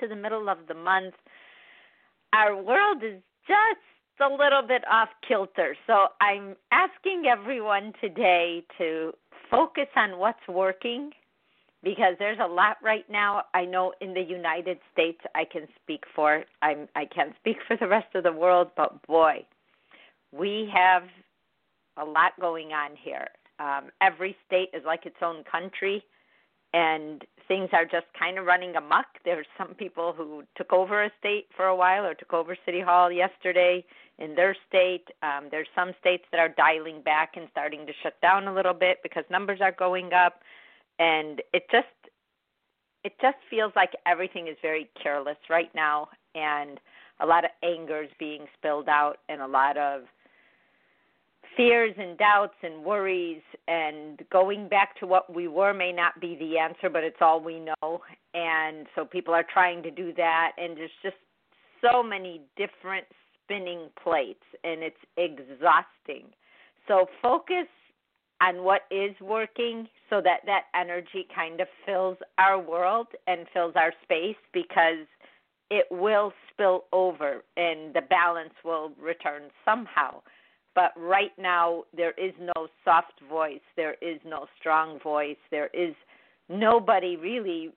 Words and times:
To 0.00 0.08
the 0.08 0.16
middle 0.16 0.48
of 0.48 0.58
the 0.68 0.74
month. 0.74 1.14
Our 2.32 2.60
world 2.60 3.02
is 3.02 3.20
just 3.46 3.80
a 4.20 4.30
little 4.30 4.62
bit 4.66 4.82
off 4.90 5.08
kilter. 5.26 5.76
So 5.86 6.06
I'm 6.20 6.56
asking 6.72 7.24
everyone 7.30 7.92
today 8.00 8.64
to 8.78 9.12
focus 9.50 9.86
on 9.96 10.18
what's 10.18 10.46
working 10.48 11.10
because 11.82 12.14
there's 12.18 12.38
a 12.42 12.46
lot 12.46 12.76
right 12.82 13.04
now. 13.08 13.42
I 13.54 13.64
know 13.64 13.92
in 14.00 14.14
the 14.14 14.22
United 14.22 14.78
States 14.92 15.20
I 15.34 15.44
can 15.44 15.68
speak 15.82 16.02
for. 16.14 16.44
I'm 16.62 16.88
I 16.96 17.04
can't 17.04 17.34
speak 17.40 17.58
for 17.66 17.76
the 17.76 17.86
rest 17.86 18.14
of 18.14 18.24
the 18.24 18.32
world, 18.32 18.68
but 18.76 19.06
boy, 19.06 19.44
we 20.32 20.70
have 20.74 21.04
a 21.96 22.04
lot 22.04 22.32
going 22.40 22.72
on 22.72 22.90
here. 23.02 23.28
Um, 23.60 23.90
every 24.00 24.36
state 24.46 24.68
is 24.72 24.82
like 24.84 25.06
its 25.06 25.16
own 25.22 25.42
country, 25.50 26.04
and 26.72 27.24
things 27.46 27.70
are 27.72 27.84
just 27.84 28.06
kind 28.18 28.38
of 28.38 28.44
running 28.44 28.76
amok. 28.76 29.06
There's 29.24 29.46
some 29.56 29.74
people 29.74 30.12
who 30.12 30.42
took 30.56 30.72
over 30.72 31.02
a 31.02 31.10
state 31.18 31.46
for 31.56 31.66
a 31.66 31.76
while 31.76 32.04
or 32.04 32.14
took 32.14 32.34
over 32.34 32.56
City 32.66 32.80
Hall 32.80 33.10
yesterday 33.10 33.84
in 34.18 34.34
their 34.34 34.54
state. 34.68 35.08
Um, 35.22 35.48
there's 35.50 35.68
some 35.74 35.92
states 36.00 36.24
that 36.30 36.38
are 36.40 36.50
dialing 36.50 37.00
back 37.02 37.32
and 37.36 37.48
starting 37.50 37.86
to 37.86 37.92
shut 38.02 38.20
down 38.20 38.48
a 38.48 38.54
little 38.54 38.74
bit 38.74 38.98
because 39.02 39.24
numbers 39.30 39.60
are 39.62 39.72
going 39.72 40.12
up, 40.12 40.40
and 40.98 41.40
it 41.54 41.64
just 41.70 41.86
it 43.04 43.12
just 43.22 43.38
feels 43.48 43.72
like 43.76 43.92
everything 44.06 44.48
is 44.48 44.56
very 44.60 44.90
careless 45.00 45.38
right 45.48 45.70
now, 45.74 46.08
and 46.34 46.80
a 47.20 47.26
lot 47.26 47.44
of 47.44 47.50
anger 47.62 48.02
is 48.02 48.10
being 48.18 48.46
spilled 48.56 48.88
out, 48.88 49.18
and 49.28 49.40
a 49.40 49.46
lot 49.46 49.76
of 49.76 50.02
fears 51.58 51.92
and 51.98 52.16
doubts 52.16 52.54
and 52.62 52.84
worries 52.84 53.42
and 53.66 54.22
going 54.30 54.68
back 54.68 54.96
to 55.00 55.08
what 55.08 55.34
we 55.34 55.48
were 55.48 55.74
may 55.74 55.90
not 55.90 56.18
be 56.20 56.36
the 56.36 56.56
answer 56.56 56.88
but 56.88 57.02
it's 57.02 57.16
all 57.20 57.42
we 57.42 57.58
know. 57.58 58.00
And 58.32 58.86
so 58.94 59.04
people 59.04 59.34
are 59.34 59.44
trying 59.52 59.82
to 59.82 59.90
do 59.90 60.12
that 60.16 60.52
and 60.56 60.76
there's 60.76 60.90
just 61.02 61.16
so 61.82 62.00
many 62.00 62.42
different 62.56 63.06
spinning 63.42 63.88
plates 64.00 64.44
and 64.62 64.84
it's 64.84 64.96
exhausting. 65.16 66.30
So 66.86 67.06
focus 67.20 67.66
on 68.40 68.62
what 68.62 68.82
is 68.92 69.16
working 69.20 69.88
so 70.08 70.20
that 70.22 70.42
that 70.46 70.66
energy 70.80 71.26
kind 71.34 71.60
of 71.60 71.66
fills 71.84 72.18
our 72.38 72.60
world 72.60 73.08
and 73.26 73.46
fills 73.52 73.74
our 73.74 73.92
space 74.04 74.36
because 74.52 75.06
it 75.70 75.86
will 75.90 76.32
spill 76.52 76.84
over 76.92 77.42
and 77.56 77.92
the 77.94 78.02
balance 78.08 78.54
will 78.64 78.92
return 79.02 79.42
somehow 79.64 80.22
but 80.74 80.92
right 80.96 81.32
now, 81.38 81.84
there 81.96 82.12
is 82.12 82.32
no 82.40 82.68
soft 82.84 83.20
voice, 83.28 83.60
there 83.76 83.96
is 84.00 84.20
no 84.24 84.46
strong 84.58 84.98
voice, 85.00 85.36
there 85.50 85.70
is 85.74 85.94
nobody 86.48 87.16
really 87.16 87.70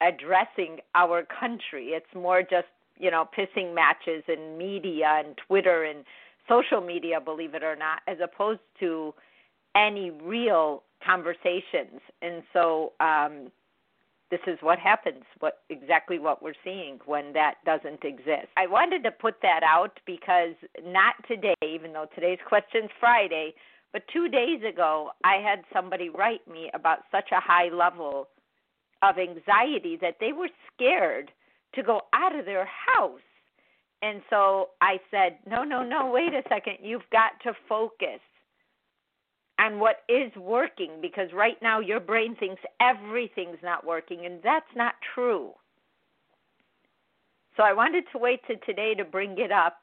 addressing 0.00 0.78
our 0.94 1.24
country. 1.24 1.88
It's 1.88 2.14
more 2.14 2.42
just, 2.42 2.68
you 2.98 3.10
know, 3.10 3.28
pissing 3.36 3.74
matches 3.74 4.22
and 4.28 4.56
media 4.56 5.22
and 5.24 5.36
Twitter 5.46 5.84
and 5.84 6.04
social 6.48 6.80
media, 6.80 7.20
believe 7.20 7.54
it 7.54 7.62
or 7.62 7.76
not, 7.76 8.00
as 8.06 8.18
opposed 8.22 8.60
to 8.80 9.14
any 9.76 10.10
real 10.10 10.82
conversations. 11.04 12.00
And 12.22 12.42
so 12.52 12.92
um, 13.00 13.50
this 14.30 14.40
is 14.46 14.58
what 14.60 14.78
happens 14.78 15.24
what 15.40 15.62
exactly 15.68 16.18
what 16.18 16.42
we're 16.42 16.54
seeing 16.64 16.98
when 17.06 17.32
that 17.32 17.54
doesn't 17.64 18.04
exist. 18.04 18.48
I 18.56 18.66
wanted 18.66 19.02
to 19.04 19.10
put 19.10 19.34
that 19.42 19.62
out 19.62 19.98
because 20.06 20.54
not 20.84 21.14
today 21.26 21.54
even 21.62 21.92
though 21.92 22.06
today's 22.14 22.38
questions 22.46 22.90
friday 22.98 23.54
but 23.92 24.02
two 24.12 24.28
days 24.28 24.62
ago 24.62 25.10
i 25.24 25.36
had 25.36 25.60
somebody 25.72 26.08
write 26.08 26.46
me 26.50 26.70
about 26.74 27.00
such 27.10 27.30
a 27.32 27.40
high 27.40 27.68
level 27.74 28.28
of 29.02 29.16
anxiety 29.18 29.98
that 30.00 30.16
they 30.20 30.32
were 30.32 30.48
scared 30.72 31.30
to 31.74 31.82
go 31.82 32.02
out 32.12 32.38
of 32.38 32.44
their 32.44 32.66
house. 32.66 33.20
And 34.02 34.22
so 34.30 34.70
i 34.80 34.98
said 35.10 35.38
no 35.46 35.62
no 35.64 35.82
no 35.82 36.10
wait 36.10 36.32
a 36.32 36.42
second. 36.48 36.78
You've 36.82 37.08
got 37.12 37.32
to 37.42 37.52
focus 37.68 38.20
and 39.60 39.78
what 39.78 39.96
is 40.08 40.34
working 40.36 40.90
because 41.02 41.28
right 41.34 41.58
now 41.60 41.80
your 41.80 42.00
brain 42.00 42.34
thinks 42.34 42.62
everything's 42.80 43.58
not 43.62 43.86
working 43.86 44.24
and 44.24 44.40
that's 44.42 44.74
not 44.74 44.94
true. 45.14 45.52
So 47.56 47.62
I 47.62 47.74
wanted 47.74 48.04
to 48.12 48.18
wait 48.18 48.40
to 48.46 48.56
today 48.56 48.94
to 48.94 49.04
bring 49.04 49.36
it 49.38 49.52
up 49.52 49.82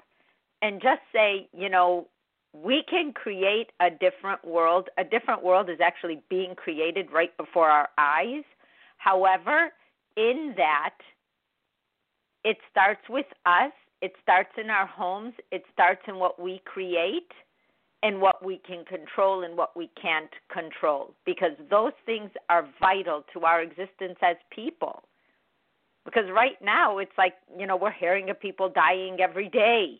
and 0.64 0.82
just 0.82 1.02
say, 1.14 1.48
you 1.56 1.70
know, 1.70 2.08
we 2.54 2.84
can 2.90 3.14
create 3.14 3.68
a 3.80 3.92
different 3.92 4.44
world. 4.44 4.90
A 4.98 5.04
different 5.04 5.44
world 5.44 5.70
is 5.70 5.78
actually 5.80 6.24
being 6.28 6.56
created 6.56 7.12
right 7.14 7.36
before 7.38 7.70
our 7.70 7.90
eyes. 8.00 8.44
However, 8.98 9.70
in 10.16 10.56
that, 10.58 10.96
it 12.44 12.58
starts 12.72 13.02
with 13.09 13.28
us, 13.46 13.74
it 14.02 14.14
starts 14.24 14.50
in 14.58 14.72
our 14.72 14.88
homes, 14.88 15.34
it 15.52 15.66
starts 15.72 16.02
in 16.08 16.16
what 16.16 16.42
we 16.42 16.62
create 16.66 17.32
and 18.03 18.22
what 18.22 18.46
we 18.46 18.62
can 18.66 18.85
control 18.85 19.44
and 19.44 19.58
what 19.58 19.75
we 19.75 19.90
can't 20.00 20.30
control 20.52 21.13
because 21.25 21.53
those 21.69 21.94
things 22.06 22.30
are 22.50 22.68
vital 22.80 23.25
to 23.34 23.41
our 23.41 23.62
existence 23.62 24.18
as 24.22 24.35
people. 24.52 25.03
Because 26.06 26.30
right 26.34 26.62
now 26.62 27.00
it's 27.00 27.18
like 27.18 27.34
you 27.58 27.68
know 27.68 27.75
we're 27.75 27.91
hearing 27.91 28.30
of 28.30 28.40
people 28.40 28.69
dying 28.69 29.18
every 29.19 29.50
day 29.50 30.00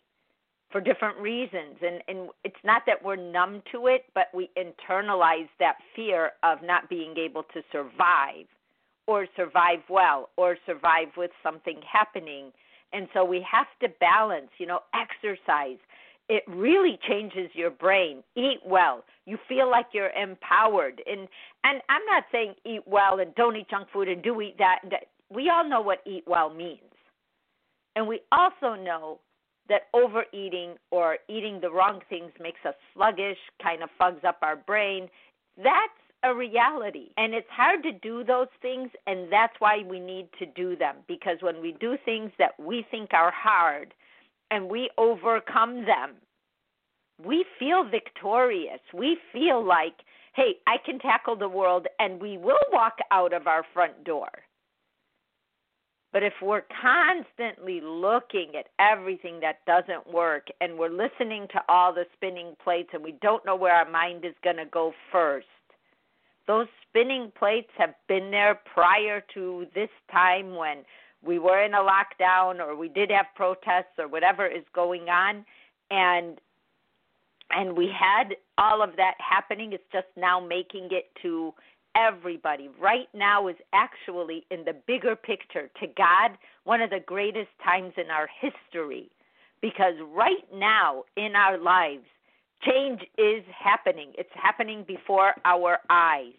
for 0.72 0.80
different 0.80 1.18
reasons 1.18 1.76
and 1.82 2.02
and 2.08 2.30
it's 2.44 2.64
not 2.64 2.84
that 2.86 3.04
we're 3.04 3.16
numb 3.16 3.62
to 3.72 3.88
it 3.88 4.06
but 4.14 4.28
we 4.34 4.50
internalize 4.58 5.50
that 5.60 5.76
fear 5.96 6.32
of 6.44 6.60
not 6.64 6.90
being 6.90 7.18
able 7.18 7.44
to 7.44 7.62
survive 7.72 8.46
or 9.06 9.26
survive 9.36 9.80
well 9.90 10.30
or 10.38 10.58
survive 10.66 11.08
with 11.18 11.32
something 11.42 11.80
happening. 11.90 12.52
And 12.94 13.08
so 13.14 13.26
we 13.26 13.46
have 13.50 13.68
to 13.82 13.90
balance 14.00 14.52
you 14.60 14.68
know 14.68 14.80
exercise 14.94 15.80
it 16.30 16.44
really 16.48 17.00
changes 17.08 17.50
your 17.54 17.70
brain. 17.70 18.24
Eat 18.36 18.60
well. 18.66 19.04
You 19.26 19.38
feel 19.48 19.70
like 19.70 19.88
you're 19.94 20.12
empowered. 20.12 21.02
And 21.06 21.28
and 21.64 21.82
I'm 21.90 22.06
not 22.06 22.24
saying 22.32 22.56
eat 22.66 22.82
well 22.86 23.20
and 23.20 23.34
don't 23.36 23.56
eat 23.56 23.70
junk 23.70 23.88
food 23.92 24.08
and 24.08 24.22
do 24.22 24.42
eat 24.42 24.58
that. 24.58 24.80
We 25.34 25.50
all 25.50 25.68
know 25.68 25.82
what 25.82 26.00
eat 26.06 26.24
well 26.28 26.50
means. 26.54 26.82
And 27.96 28.08
we 28.08 28.22
also 28.32 28.76
know 28.82 29.20
that 29.70 29.88
overeating 29.94 30.76
or 30.92 31.18
eating 31.28 31.60
the 31.62 31.72
wrong 31.72 32.00
things 32.10 32.32
makes 32.40 32.60
us 32.66 32.76
sluggish, 32.94 33.38
kind 33.62 33.84
of 33.84 33.90
fugs 33.98 34.24
up 34.26 34.38
our 34.42 34.56
brain. 34.56 35.10
That's 35.58 36.00
a 36.24 36.34
reality. 36.34 37.10
And 37.18 37.34
it's 37.34 37.48
hard 37.52 37.84
to 37.84 37.92
do 37.92 38.24
those 38.24 38.48
things, 38.62 38.90
and 39.08 39.32
that's 39.32 39.54
why 39.60 39.84
we 39.86 40.00
need 40.00 40.30
to 40.40 40.46
do 40.46 40.76
them. 40.76 40.98
Because 41.08 41.38
when 41.42 41.62
we 41.62 41.76
do 41.80 41.98
things 42.06 42.32
that 42.40 42.58
we 42.60 42.86
think 42.90 43.14
are 43.14 43.32
hard, 43.32 43.94
and 44.52 44.70
we 44.70 44.90
overcome 44.98 45.86
them, 45.86 46.16
we 47.24 47.46
feel 47.60 47.84
victorious. 47.84 48.80
We 48.94 49.18
feel 49.34 49.66
like, 49.66 49.96
hey, 50.36 50.56
I 50.68 50.78
can 50.86 51.00
tackle 51.00 51.36
the 51.36 51.50
world 51.50 51.88
and 52.00 52.22
we 52.22 52.38
will 52.38 52.60
walk 52.72 52.98
out 53.12 53.34
of 53.34 53.48
our 53.48 53.66
front 53.74 54.04
door. 54.04 54.30
But 56.14 56.24
if 56.24 56.34
we're 56.42 56.64
constantly 56.82 57.82
looking 57.82 58.54
at 58.58 58.68
everything 58.80 59.40
that 59.42 59.66
doesn't 59.66 60.12
work 60.12 60.48
and 60.62 60.78
we're 60.78 60.90
listening 60.90 61.48
to 61.52 61.62
all 61.68 61.94
the 61.94 62.06
spinning 62.16 62.56
plates 62.64 62.90
and 62.94 63.04
we 63.04 63.16
don't 63.22 63.46
know 63.46 63.56
where 63.56 63.74
our 63.74 63.90
mind 63.90 64.24
is 64.24 64.34
going 64.44 64.56
to 64.56 64.66
go 64.66 64.94
first, 65.12 65.48
those 66.48 66.68
spinning 66.88 67.32
plates 67.38 67.70
have 67.78 67.94
been 68.08 68.32
there 68.32 68.60
prior 68.74 69.22
to 69.34 69.68
this 69.76 69.90
time 70.10 70.56
when 70.56 70.78
we 71.26 71.40
were 71.40 71.64
in 71.64 71.74
a 71.74 71.78
lockdown 71.78 72.60
or 72.60 72.76
we 72.76 72.90
did 72.90 73.10
have 73.12 73.26
protests 73.36 73.98
or 73.98 74.08
whatever 74.08 74.46
is 74.46 74.64
going 74.74 75.10
on 75.10 75.46
and 75.92 76.40
and 77.50 77.78
we 77.78 77.90
had 77.98 78.36
all 78.58 78.84
of 78.84 78.98
that 78.98 79.14
happening. 79.20 79.72
It's 79.72 79.84
just 79.94 80.08
now 80.18 80.38
making 80.40 80.90
it 80.92 81.10
to 81.22 81.54
everybody. 81.96 82.70
Right 82.80 83.08
now 83.14 83.48
is 83.48 83.56
actually 83.74 84.46
in 84.52 84.66
the 84.66 84.76
bigger 84.86 85.16
picture 85.16 85.70
to 85.80 85.88
God 85.88 86.38
one 86.66 86.82
of 86.82 86.90
the 86.90 87.00
greatest 87.00 87.50
times 87.64 87.94
in 87.98 88.12
our 88.12 88.28
history 88.42 89.10
because 89.62 89.94
right 90.14 90.46
now 90.54 91.04
in 91.16 91.36
our 91.36 91.58
lives 91.58 92.04
change 92.66 93.02
is 93.18 93.44
happening. 93.58 94.12
It's 94.18 94.30
happening 94.34 94.84
before 94.88 95.34
our 95.46 95.80
eyes. 95.90 96.34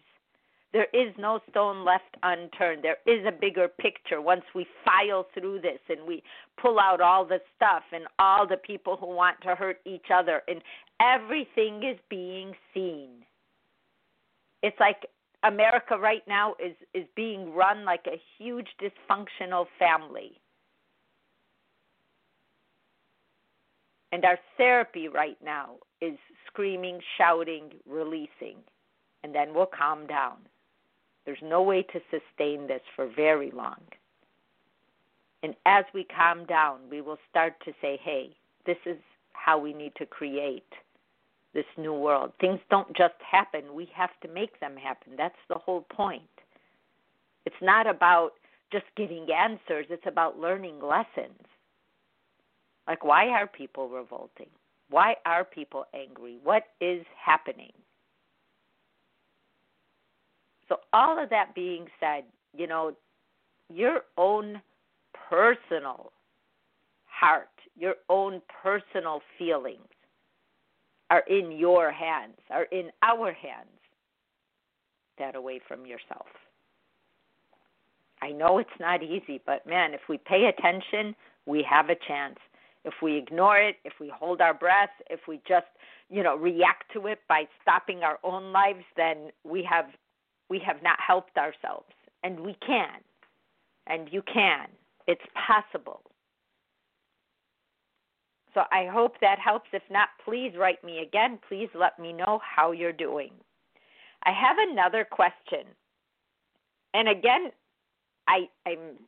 There 0.72 0.88
is 0.92 1.14
no 1.16 1.40
stone 1.50 1.84
left 1.84 2.16
unturned. 2.22 2.84
There 2.84 2.98
is 3.06 3.24
a 3.26 3.32
bigger 3.32 3.68
picture 3.68 4.20
once 4.20 4.44
we 4.54 4.66
file 4.84 5.26
through 5.32 5.60
this 5.60 5.78
and 5.88 6.06
we 6.06 6.22
pull 6.60 6.78
out 6.78 7.00
all 7.00 7.24
the 7.24 7.40
stuff 7.56 7.84
and 7.92 8.04
all 8.18 8.46
the 8.46 8.58
people 8.58 8.96
who 8.96 9.06
want 9.06 9.40
to 9.42 9.54
hurt 9.54 9.80
each 9.86 10.06
other 10.12 10.42
and 10.46 10.60
everything 11.00 11.82
is 11.82 11.98
being 12.10 12.52
seen. 12.74 13.08
It's 14.62 14.78
like 14.78 15.06
America 15.42 15.96
right 15.96 16.26
now 16.28 16.54
is 16.62 16.74
is 16.92 17.06
being 17.16 17.54
run 17.54 17.84
like 17.84 18.06
a 18.06 18.20
huge 18.36 18.68
dysfunctional 18.82 19.66
family. 19.78 20.38
And 24.10 24.24
our 24.24 24.38
therapy 24.56 25.08
right 25.08 25.36
now 25.44 25.76
is 26.00 26.18
screaming, 26.46 27.00
shouting, 27.16 27.70
releasing, 27.86 28.56
and 29.22 29.34
then 29.34 29.54
we'll 29.54 29.66
calm 29.66 30.06
down. 30.06 30.38
There's 31.28 31.38
no 31.42 31.60
way 31.60 31.82
to 31.82 32.00
sustain 32.10 32.66
this 32.66 32.80
for 32.96 33.06
very 33.06 33.50
long. 33.50 33.82
And 35.42 35.54
as 35.66 35.84
we 35.92 36.04
calm 36.04 36.46
down, 36.46 36.78
we 36.90 37.02
will 37.02 37.18
start 37.28 37.52
to 37.66 37.72
say, 37.82 38.00
hey, 38.02 38.30
this 38.64 38.78
is 38.86 38.96
how 39.34 39.58
we 39.58 39.74
need 39.74 39.92
to 39.96 40.06
create 40.06 40.72
this 41.52 41.66
new 41.76 41.92
world. 41.92 42.32
Things 42.40 42.60
don't 42.70 42.96
just 42.96 43.12
happen, 43.30 43.74
we 43.74 43.90
have 43.94 44.08
to 44.22 44.28
make 44.28 44.58
them 44.58 44.74
happen. 44.74 45.12
That's 45.18 45.34
the 45.50 45.58
whole 45.58 45.82
point. 45.82 46.22
It's 47.44 47.60
not 47.60 47.86
about 47.86 48.30
just 48.72 48.86
getting 48.96 49.26
answers, 49.30 49.84
it's 49.90 50.06
about 50.06 50.40
learning 50.40 50.80
lessons. 50.80 51.44
Like, 52.86 53.04
why 53.04 53.28
are 53.28 53.46
people 53.46 53.90
revolting? 53.90 54.48
Why 54.88 55.16
are 55.26 55.44
people 55.44 55.84
angry? 55.92 56.38
What 56.42 56.62
is 56.80 57.04
happening? 57.22 57.72
So, 60.68 60.76
all 60.92 61.22
of 61.22 61.30
that 61.30 61.54
being 61.54 61.86
said, 61.98 62.24
you 62.56 62.66
know, 62.66 62.92
your 63.72 64.02
own 64.16 64.60
personal 65.28 66.12
heart, 67.06 67.48
your 67.76 67.94
own 68.08 68.42
personal 68.62 69.20
feelings 69.38 69.80
are 71.10 71.24
in 71.28 71.52
your 71.52 71.90
hands, 71.90 72.36
are 72.50 72.64
in 72.64 72.90
our 73.02 73.32
hands. 73.32 73.68
That 75.18 75.34
away 75.34 75.60
from 75.66 75.84
yourself. 75.84 76.26
I 78.22 78.30
know 78.30 78.58
it's 78.58 78.70
not 78.78 79.02
easy, 79.02 79.40
but 79.44 79.66
man, 79.66 79.94
if 79.94 80.02
we 80.08 80.18
pay 80.18 80.46
attention, 80.46 81.14
we 81.46 81.64
have 81.68 81.88
a 81.88 81.96
chance. 82.06 82.36
If 82.84 82.94
we 83.02 83.16
ignore 83.16 83.58
it, 83.58 83.76
if 83.84 83.94
we 84.00 84.12
hold 84.14 84.40
our 84.40 84.54
breath, 84.54 84.90
if 85.10 85.20
we 85.26 85.40
just, 85.46 85.66
you 86.08 86.22
know, 86.22 86.36
react 86.36 86.92
to 86.92 87.06
it 87.06 87.20
by 87.28 87.44
stopping 87.62 88.02
our 88.02 88.18
own 88.22 88.52
lives, 88.52 88.84
then 88.96 89.30
we 89.44 89.66
have 89.68 89.86
we 90.48 90.60
have 90.66 90.82
not 90.82 90.98
helped 91.04 91.36
ourselves. 91.36 91.92
And 92.22 92.40
we 92.40 92.56
can. 92.66 93.00
And 93.86 94.08
you 94.10 94.22
can. 94.22 94.68
It's 95.06 95.22
possible. 95.46 96.02
So 98.54 98.62
I 98.72 98.86
hope 98.92 99.14
that 99.20 99.38
helps. 99.38 99.68
If 99.72 99.82
not, 99.90 100.08
please 100.24 100.52
write 100.58 100.82
me 100.82 101.00
again. 101.00 101.38
Please 101.48 101.68
let 101.74 101.98
me 101.98 102.12
know 102.12 102.40
how 102.42 102.72
you're 102.72 102.92
doing. 102.92 103.30
I 104.24 104.32
have 104.32 104.56
another 104.70 105.06
question. 105.08 105.64
And 106.94 107.08
again, 107.08 107.52
I, 108.26 108.48
I'm 108.66 108.98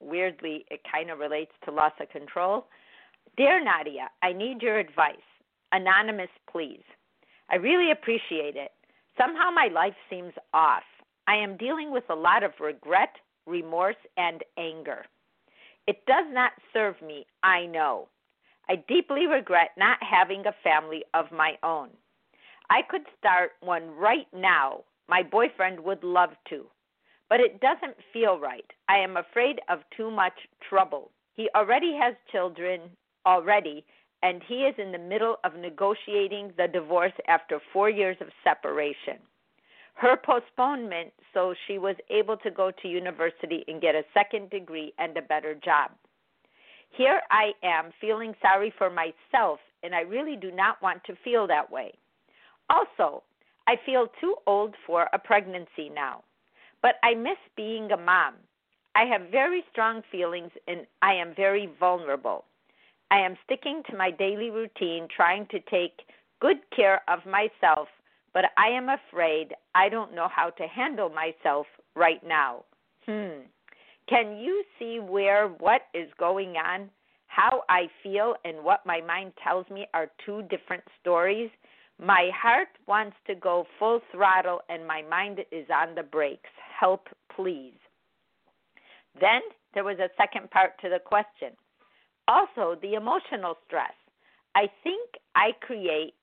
weirdly, 0.00 0.64
it 0.70 0.80
kind 0.90 1.10
of 1.10 1.18
relates 1.18 1.52
to 1.64 1.72
loss 1.72 1.92
of 2.00 2.08
control. 2.08 2.66
Dear 3.36 3.62
Nadia, 3.62 4.08
I 4.22 4.32
need 4.32 4.62
your 4.62 4.78
advice. 4.78 5.16
Anonymous, 5.72 6.30
please. 6.50 6.82
I 7.50 7.56
really 7.56 7.90
appreciate 7.90 8.56
it. 8.56 8.72
Somehow 9.18 9.50
my 9.50 9.68
life 9.72 9.94
seems 10.08 10.32
off. 10.54 10.84
I 11.26 11.36
am 11.36 11.56
dealing 11.56 11.90
with 11.90 12.04
a 12.08 12.14
lot 12.14 12.42
of 12.42 12.52
regret, 12.60 13.16
remorse, 13.46 13.96
and 14.16 14.42
anger. 14.56 15.04
It 15.86 16.04
does 16.06 16.26
not 16.30 16.52
serve 16.72 17.00
me, 17.02 17.26
I 17.42 17.66
know. 17.66 18.08
I 18.68 18.76
deeply 18.88 19.26
regret 19.26 19.70
not 19.76 19.98
having 20.02 20.44
a 20.46 20.54
family 20.62 21.02
of 21.14 21.32
my 21.32 21.54
own. 21.62 21.88
I 22.70 22.82
could 22.88 23.02
start 23.18 23.52
one 23.60 23.90
right 23.90 24.26
now. 24.32 24.84
My 25.08 25.22
boyfriend 25.22 25.80
would 25.80 26.04
love 26.04 26.30
to. 26.50 26.66
But 27.30 27.40
it 27.40 27.60
doesn't 27.60 27.96
feel 28.12 28.38
right. 28.38 28.70
I 28.88 28.98
am 28.98 29.16
afraid 29.16 29.60
of 29.68 29.80
too 29.96 30.10
much 30.10 30.34
trouble. 30.68 31.10
He 31.34 31.48
already 31.54 31.94
has 32.00 32.14
children 32.30 32.80
already, 33.26 33.84
and 34.22 34.42
he 34.46 34.62
is 34.64 34.74
in 34.78 34.92
the 34.92 34.98
middle 34.98 35.36
of 35.44 35.54
negotiating 35.54 36.52
the 36.56 36.68
divorce 36.68 37.12
after 37.28 37.60
four 37.72 37.88
years 37.88 38.16
of 38.20 38.28
separation. 38.42 39.18
Her 39.94 40.16
postponement 40.16 41.12
so 41.34 41.54
she 41.66 41.78
was 41.78 41.96
able 42.10 42.36
to 42.38 42.50
go 42.50 42.70
to 42.70 42.88
university 42.88 43.64
and 43.68 43.80
get 43.80 43.94
a 43.94 44.04
second 44.14 44.50
degree 44.50 44.92
and 44.98 45.16
a 45.16 45.22
better 45.22 45.54
job. 45.54 45.90
Here 46.90 47.20
I 47.30 47.52
am 47.62 47.92
feeling 48.00 48.34
sorry 48.40 48.72
for 48.76 48.90
myself, 48.90 49.60
and 49.82 49.94
I 49.94 50.00
really 50.00 50.36
do 50.36 50.50
not 50.50 50.80
want 50.82 51.04
to 51.04 51.16
feel 51.22 51.46
that 51.46 51.70
way. 51.70 51.92
Also, 52.70 53.22
I 53.66 53.76
feel 53.84 54.08
too 54.20 54.36
old 54.46 54.74
for 54.86 55.08
a 55.12 55.18
pregnancy 55.18 55.90
now, 55.94 56.22
but 56.80 56.94
I 57.02 57.14
miss 57.14 57.38
being 57.56 57.90
a 57.92 57.96
mom. 57.96 58.34
I 58.94 59.04
have 59.04 59.30
very 59.30 59.62
strong 59.70 60.02
feelings 60.10 60.50
and 60.66 60.86
I 61.02 61.14
am 61.14 61.34
very 61.36 61.70
vulnerable. 61.78 62.44
I 63.10 63.18
am 63.20 63.36
sticking 63.44 63.82
to 63.90 63.96
my 63.96 64.10
daily 64.10 64.50
routine, 64.50 65.08
trying 65.14 65.46
to 65.50 65.60
take 65.70 66.00
good 66.40 66.58
care 66.74 67.02
of 67.08 67.20
myself, 67.24 67.88
but 68.34 68.44
I 68.56 68.68
am 68.68 68.88
afraid 68.88 69.54
I 69.74 69.88
don't 69.88 70.14
know 70.14 70.28
how 70.34 70.50
to 70.50 70.66
handle 70.66 71.08
myself 71.08 71.66
right 71.96 72.22
now. 72.26 72.64
Hmm. 73.06 73.46
Can 74.08 74.36
you 74.38 74.64
see 74.78 75.00
where 75.00 75.48
what 75.48 75.82
is 75.94 76.08
going 76.18 76.56
on? 76.56 76.90
How 77.26 77.62
I 77.68 77.88
feel 78.02 78.34
and 78.44 78.64
what 78.64 78.86
my 78.86 79.00
mind 79.00 79.32
tells 79.42 79.68
me 79.70 79.86
are 79.92 80.10
two 80.24 80.42
different 80.42 80.84
stories. 81.00 81.50
My 82.00 82.30
heart 82.34 82.68
wants 82.86 83.16
to 83.26 83.34
go 83.34 83.66
full 83.78 84.00
throttle 84.12 84.60
and 84.68 84.86
my 84.86 85.02
mind 85.02 85.40
is 85.52 85.66
on 85.74 85.94
the 85.94 86.02
brakes. 86.02 86.50
Help, 86.78 87.08
please. 87.34 87.74
Then 89.20 89.40
there 89.74 89.84
was 89.84 89.98
a 89.98 90.10
second 90.16 90.50
part 90.50 90.80
to 90.82 90.88
the 90.88 91.00
question. 91.04 91.50
Also, 92.28 92.78
the 92.82 92.94
emotional 92.94 93.56
stress. 93.66 93.92
I 94.54 94.68
think 94.84 95.08
I 95.34 95.52
create 95.60 96.14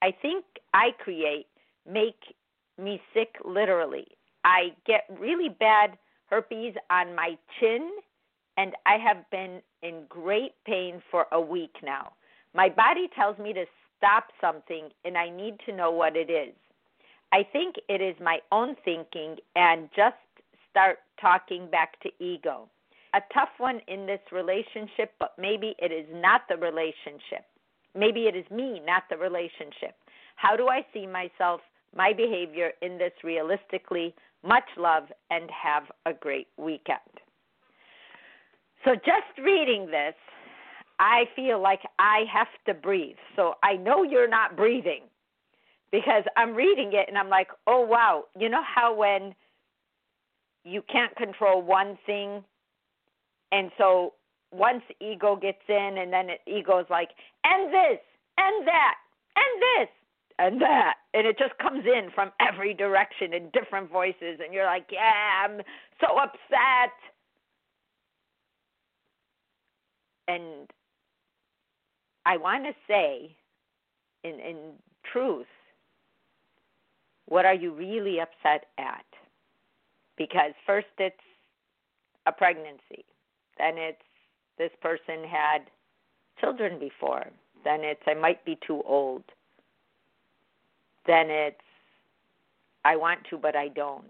I 0.00 0.12
think 0.22 0.44
I 0.74 0.90
create 1.02 1.46
make 1.90 2.34
me 2.80 3.00
sick 3.12 3.34
literally. 3.44 4.06
I 4.44 4.72
get 4.86 5.04
really 5.18 5.48
bad 5.48 5.98
herpes 6.26 6.74
on 6.90 7.14
my 7.16 7.36
chin, 7.58 7.90
and 8.56 8.74
I 8.86 8.96
have 8.96 9.28
been 9.30 9.60
in 9.82 10.04
great 10.08 10.52
pain 10.64 11.02
for 11.10 11.26
a 11.32 11.40
week 11.40 11.74
now. 11.82 12.12
My 12.54 12.68
body 12.68 13.08
tells 13.14 13.38
me 13.38 13.52
to 13.54 13.64
stop 13.96 14.28
something, 14.40 14.90
and 15.04 15.18
I 15.18 15.28
need 15.28 15.58
to 15.66 15.74
know 15.74 15.90
what 15.90 16.16
it 16.16 16.30
is. 16.30 16.54
I 17.32 17.42
think 17.42 17.76
it 17.88 18.00
is 18.00 18.14
my 18.22 18.38
own 18.52 18.76
thinking 18.84 19.36
and 19.56 19.90
just 19.94 20.16
start 20.70 20.98
talking 21.20 21.68
back 21.70 22.00
to 22.00 22.10
ego. 22.20 22.68
A 23.18 23.34
tough 23.34 23.48
one 23.58 23.80
in 23.88 24.06
this 24.06 24.20
relationship, 24.30 25.12
but 25.18 25.32
maybe 25.36 25.74
it 25.80 25.90
is 25.90 26.06
not 26.12 26.42
the 26.48 26.56
relationship. 26.56 27.46
Maybe 27.96 28.26
it 28.28 28.36
is 28.36 28.48
me, 28.48 28.80
not 28.86 29.02
the 29.10 29.16
relationship. 29.16 29.96
How 30.36 30.54
do 30.54 30.68
I 30.68 30.86
see 30.94 31.04
myself, 31.04 31.60
my 31.96 32.12
behavior 32.12 32.70
in 32.80 32.96
this 32.96 33.10
realistically? 33.24 34.14
Much 34.44 34.68
love 34.76 35.08
and 35.30 35.50
have 35.50 35.82
a 36.06 36.12
great 36.12 36.46
weekend. 36.56 37.10
So, 38.84 38.94
just 38.94 39.36
reading 39.42 39.86
this, 39.86 40.14
I 41.00 41.24
feel 41.34 41.60
like 41.60 41.80
I 41.98 42.20
have 42.32 42.46
to 42.66 42.74
breathe. 42.80 43.16
So, 43.34 43.54
I 43.64 43.74
know 43.74 44.04
you're 44.04 44.28
not 44.28 44.56
breathing 44.56 45.02
because 45.90 46.22
I'm 46.36 46.54
reading 46.54 46.92
it 46.92 47.06
and 47.08 47.18
I'm 47.18 47.28
like, 47.28 47.48
oh, 47.66 47.80
wow. 47.80 48.26
You 48.38 48.48
know 48.48 48.62
how 48.62 48.94
when 48.94 49.34
you 50.62 50.82
can't 50.82 51.16
control 51.16 51.62
one 51.62 51.98
thing, 52.06 52.44
and 53.52 53.70
so 53.78 54.14
once 54.52 54.82
ego 55.00 55.36
gets 55.36 55.62
in, 55.68 55.98
and 55.98 56.12
then 56.12 56.30
it, 56.30 56.40
ego's 56.46 56.86
like, 56.90 57.10
and 57.44 57.72
this, 57.72 58.00
and 58.38 58.66
that, 58.66 58.94
and 59.36 59.62
this, 59.62 59.88
and 60.38 60.60
that 60.62 60.94
and 61.14 61.26
it 61.26 61.36
just 61.36 61.58
comes 61.58 61.84
in 61.84 62.10
from 62.14 62.30
every 62.40 62.72
direction 62.72 63.34
in 63.34 63.50
different 63.50 63.90
voices 63.90 64.38
and 64.38 64.54
you're 64.54 64.66
like 64.66 64.86
yeah 64.92 65.44
i'm 65.44 65.60
so 66.00 66.16
upset 66.16 66.94
And 70.28 70.70
I 72.26 72.36
want 72.36 72.64
to 72.66 72.72
say, 72.86 73.34
in, 74.22 74.38
in 74.38 74.56
truth, 75.10 75.46
what 77.26 77.46
are 77.46 77.54
you 77.54 77.72
really 77.72 78.20
upset 78.20 78.66
at? 78.78 79.06
Because 80.18 80.52
first 80.66 80.86
it's 80.98 81.16
a 82.26 82.32
pregnancy, 82.32 83.06
then 83.58 83.76
it's 83.76 84.02
this 84.58 84.70
person 84.80 85.24
had 85.24 85.62
children 86.40 86.78
before, 86.78 87.26
then 87.64 87.80
it's 87.82 88.02
I 88.06 88.14
might 88.14 88.44
be 88.44 88.58
too 88.66 88.82
old, 88.86 89.24
then 91.06 91.30
it's 91.30 91.56
I 92.84 92.96
want 92.96 93.20
to 93.30 93.38
but 93.38 93.56
I 93.56 93.68
don't, 93.68 94.04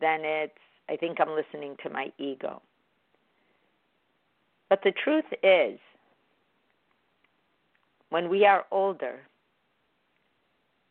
then 0.00 0.20
it's 0.22 0.52
I 0.88 0.96
think 0.96 1.20
I'm 1.20 1.34
listening 1.34 1.76
to 1.82 1.90
my 1.90 2.12
ego. 2.18 2.60
But 4.68 4.80
the 4.82 4.92
truth 4.92 5.24
is, 5.42 5.78
when 8.10 8.28
we 8.28 8.44
are 8.44 8.64
older 8.70 9.20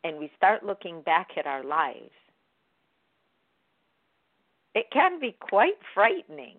and 0.04 0.18
we 0.18 0.30
start 0.36 0.64
looking 0.64 1.00
back 1.02 1.30
at 1.36 1.46
our 1.46 1.64
lives, 1.64 2.10
it 4.74 4.86
can 4.92 5.20
be 5.20 5.36
quite 5.40 5.78
frightening 5.94 6.56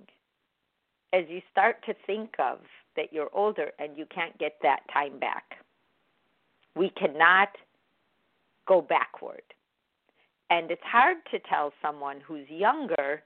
as 1.16 1.26
you 1.30 1.42
start 1.52 1.78
to 1.86 1.94
think 2.06 2.32
of 2.40 2.60
that 2.96 3.14
you're 3.14 3.30
older 3.34 3.72
and 3.80 3.98
you 3.98 4.06
can't 4.14 4.38
get 4.38 4.54
that 4.62 4.82
time 4.92 5.18
back. 5.20 5.44
We 6.76 6.92
cannot 6.98 7.50
go 8.68 8.82
backward. 8.82 9.44
And 10.50 10.70
it's 10.70 10.82
hard 10.84 11.18
to 11.32 11.40
tell 11.50 11.72
someone 11.82 12.18
who's 12.26 12.50
younger 12.50 13.24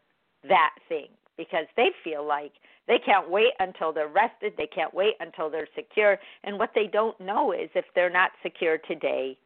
that 0.47 0.75
thing 0.87 1.07
because 1.35 1.65
they 1.75 1.89
feel 2.03 2.25
like 2.25 2.51
they 2.87 2.99
can't 3.03 3.29
wait 3.29 3.53
until 3.59 3.91
they're 3.91 4.07
rested, 4.07 4.53
they 4.57 4.67
can't 4.67 4.93
wait 4.93 5.15
until 5.19 5.49
they're 5.49 5.67
secure. 5.75 6.17
And 6.43 6.57
what 6.57 6.71
they 6.75 6.87
don't 6.87 7.19
know 7.19 7.51
is 7.51 7.69
if 7.75 7.85
they're 7.95 8.09
not 8.09 8.31
secure 8.43 8.77
today, 8.77 9.37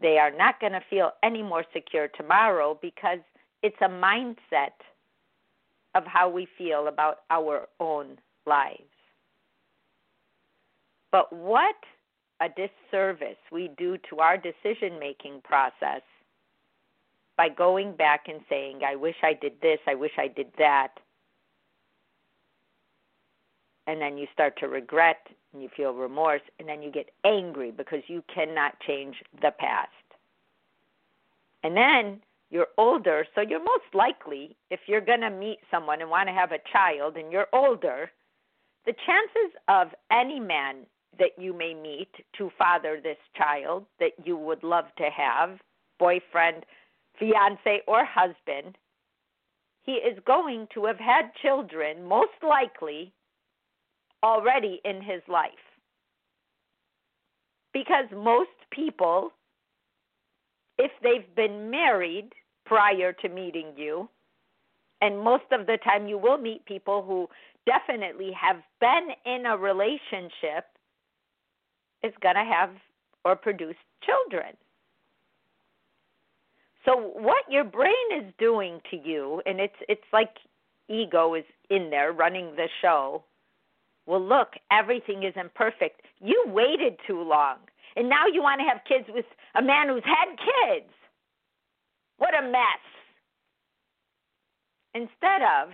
they 0.00 0.18
are 0.18 0.30
not 0.30 0.60
going 0.60 0.72
to 0.72 0.80
feel 0.88 1.12
any 1.22 1.42
more 1.42 1.64
secure 1.72 2.08
tomorrow 2.08 2.78
because 2.80 3.18
it's 3.62 3.76
a 3.82 3.88
mindset 3.88 4.72
of 5.94 6.04
how 6.06 6.28
we 6.28 6.46
feel 6.58 6.88
about 6.88 7.20
our 7.30 7.68
own 7.80 8.18
lives. 8.46 8.82
But 11.10 11.32
what 11.32 11.76
a 12.40 12.48
disservice 12.48 13.36
we 13.50 13.70
do 13.76 13.98
to 14.10 14.18
our 14.18 14.36
decision 14.36 14.98
making 14.98 15.42
process 15.44 16.02
by 17.36 17.48
going 17.48 17.94
back 17.94 18.26
and 18.28 18.40
saying, 18.48 18.80
I 18.86 18.96
wish 18.96 19.16
I 19.22 19.34
did 19.34 19.60
this, 19.60 19.78
I 19.86 19.94
wish 19.94 20.12
I 20.18 20.28
did 20.28 20.48
that. 20.58 20.98
And 23.86 24.00
then 24.00 24.16
you 24.16 24.26
start 24.32 24.58
to 24.60 24.68
regret 24.68 25.26
and 25.52 25.62
you 25.62 25.68
feel 25.76 25.92
remorse, 25.92 26.40
and 26.58 26.68
then 26.68 26.82
you 26.82 26.90
get 26.90 27.10
angry 27.24 27.70
because 27.70 28.02
you 28.06 28.24
cannot 28.34 28.78
change 28.80 29.16
the 29.42 29.50
past. 29.58 29.90
And 31.62 31.76
then 31.76 32.22
you're 32.52 32.68
older, 32.76 33.26
so 33.34 33.40
you're 33.40 33.64
most 33.64 33.94
likely, 33.94 34.54
if 34.70 34.80
you're 34.86 35.00
going 35.00 35.22
to 35.22 35.30
meet 35.30 35.58
someone 35.70 36.02
and 36.02 36.10
want 36.10 36.28
to 36.28 36.34
have 36.34 36.52
a 36.52 36.58
child 36.70 37.16
and 37.16 37.32
you're 37.32 37.46
older, 37.54 38.10
the 38.84 38.92
chances 39.06 39.56
of 39.68 39.88
any 40.12 40.38
man 40.38 40.84
that 41.18 41.30
you 41.38 41.56
may 41.56 41.72
meet 41.72 42.10
to 42.36 42.50
father 42.58 43.00
this 43.02 43.16
child 43.34 43.86
that 44.00 44.12
you 44.22 44.36
would 44.36 44.62
love 44.62 44.84
to 44.98 45.04
have, 45.04 45.58
boyfriend, 45.98 46.66
fiance, 47.18 47.80
or 47.88 48.04
husband, 48.04 48.76
he 49.84 49.92
is 49.92 50.18
going 50.26 50.68
to 50.74 50.84
have 50.84 50.98
had 50.98 51.30
children, 51.40 52.04
most 52.04 52.36
likely, 52.46 53.14
already 54.22 54.78
in 54.84 54.96
his 54.96 55.22
life. 55.26 55.52
Because 57.72 58.04
most 58.14 58.50
people, 58.70 59.30
if 60.76 60.90
they've 61.02 61.34
been 61.34 61.70
married 61.70 62.30
prior 62.72 63.12
to 63.12 63.28
meeting 63.28 63.66
you, 63.76 64.08
and 65.02 65.18
most 65.18 65.44
of 65.52 65.66
the 65.66 65.76
time 65.84 66.06
you 66.06 66.16
will 66.16 66.38
meet 66.38 66.64
people 66.64 67.02
who 67.02 67.28
definitely 67.66 68.30
have 68.32 68.62
been 68.80 69.08
in 69.26 69.44
a 69.46 69.56
relationship, 69.56 70.64
is 72.02 72.12
going 72.22 72.34
to 72.34 72.44
have 72.44 72.70
or 73.24 73.36
produce 73.36 73.76
children. 74.04 74.56
So 76.84 77.12
what 77.14 77.44
your 77.48 77.62
brain 77.64 77.92
is 78.18 78.32
doing 78.38 78.80
to 78.90 78.96
you, 78.96 79.42
and 79.46 79.60
it's 79.60 79.76
it's 79.88 80.08
like 80.12 80.34
ego 80.88 81.34
is 81.34 81.44
in 81.70 81.90
there 81.90 82.12
running 82.12 82.56
the 82.56 82.68
show. 82.80 83.22
Well, 84.06 84.20
look, 84.20 84.54
everything 84.72 85.22
is 85.22 85.34
imperfect. 85.36 86.00
You 86.20 86.44
waited 86.48 86.98
too 87.06 87.22
long, 87.22 87.58
and 87.94 88.08
now 88.08 88.26
you 88.32 88.42
want 88.42 88.60
to 88.60 88.66
have 88.66 88.80
kids 88.88 89.08
with 89.14 89.26
a 89.54 89.62
man 89.62 89.88
who's 89.88 90.02
had 90.04 90.36
kids. 90.38 90.90
What 92.22 92.38
a 92.38 92.42
mess. 92.48 92.84
Instead 94.94 95.42
of, 95.42 95.70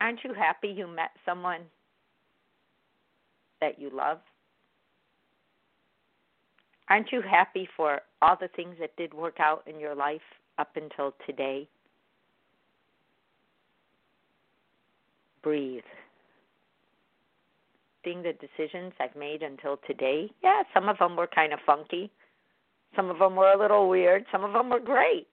aren't 0.00 0.20
you 0.24 0.32
happy 0.32 0.68
you 0.68 0.86
met 0.86 1.10
someone 1.26 1.60
that 3.60 3.78
you 3.78 3.90
love? 3.92 4.20
Aren't 6.88 7.12
you 7.12 7.20
happy 7.20 7.68
for 7.76 8.00
all 8.22 8.38
the 8.40 8.48
things 8.56 8.76
that 8.80 8.96
did 8.96 9.12
work 9.12 9.36
out 9.38 9.64
in 9.66 9.78
your 9.78 9.94
life 9.94 10.22
up 10.56 10.70
until 10.76 11.14
today? 11.26 11.68
Breathe. 15.42 15.82
Seeing 18.02 18.22
the 18.22 18.32
decisions 18.32 18.94
I've 18.98 19.14
made 19.14 19.42
until 19.42 19.78
today, 19.86 20.30
yeah, 20.42 20.62
some 20.72 20.88
of 20.88 20.96
them 20.96 21.16
were 21.16 21.26
kind 21.26 21.52
of 21.52 21.58
funky. 21.66 22.10
Some 22.96 23.10
of 23.10 23.18
them 23.18 23.36
were 23.36 23.52
a 23.52 23.58
little 23.58 23.88
weird. 23.88 24.24
Some 24.32 24.44
of 24.44 24.52
them 24.52 24.70
were 24.70 24.80
great. 24.80 25.26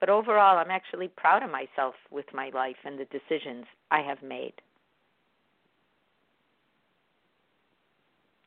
But 0.00 0.08
overall, 0.08 0.58
I'm 0.58 0.70
actually 0.70 1.08
proud 1.08 1.42
of 1.42 1.50
myself 1.50 1.94
with 2.10 2.24
my 2.32 2.50
life 2.54 2.76
and 2.84 2.98
the 2.98 3.04
decisions 3.06 3.66
I 3.90 4.00
have 4.00 4.22
made. 4.22 4.54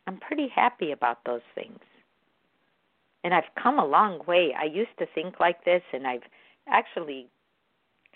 I'm 0.07 0.17
pretty 0.17 0.47
happy 0.53 0.91
about 0.91 1.19
those 1.25 1.41
things. 1.55 1.79
And 3.23 3.33
I've 3.33 3.43
come 3.61 3.79
a 3.79 3.85
long 3.85 4.19
way. 4.27 4.53
I 4.59 4.65
used 4.65 4.97
to 4.99 5.05
think 5.13 5.39
like 5.39 5.63
this, 5.63 5.81
and 5.93 6.05
I've 6.05 6.23
actually 6.67 7.27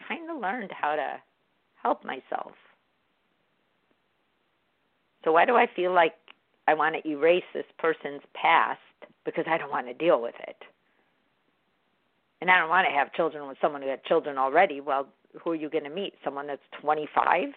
kind 0.07 0.29
of 0.29 0.41
learned 0.41 0.72
how 0.72 0.96
to 0.96 1.17
help 1.81 2.03
myself. 2.03 2.51
So, 5.24 5.31
why 5.31 5.46
do 5.46 5.55
I 5.55 5.67
feel 5.75 5.93
like 5.93 6.13
I 6.68 6.74
want 6.74 6.96
to 6.96 7.10
erase 7.10 7.44
this 7.54 7.66
person's 7.80 8.22
past? 8.34 8.80
Because 9.26 9.46
I 9.48 9.58
don't 9.58 9.72
want 9.72 9.88
to 9.88 9.94
deal 9.94 10.22
with 10.22 10.36
it. 10.48 10.58
And 12.42 12.52
I 12.52 12.60
don't 12.60 12.70
want 12.70 12.88
to 12.88 12.94
have 12.94 13.14
children 13.14 13.48
with 13.48 13.58
someone 13.62 13.82
who 13.82 13.90
had 13.90 14.04
children 14.04 14.38
already. 14.38 14.80
Well, 14.80 15.08
who 15.44 15.52
are 15.52 15.56
you 15.56 15.70
going 15.70 15.86
to 15.86 15.90
meet? 15.90 16.14
Someone 16.24 16.48
that's 16.48 16.62
25? 16.82 17.50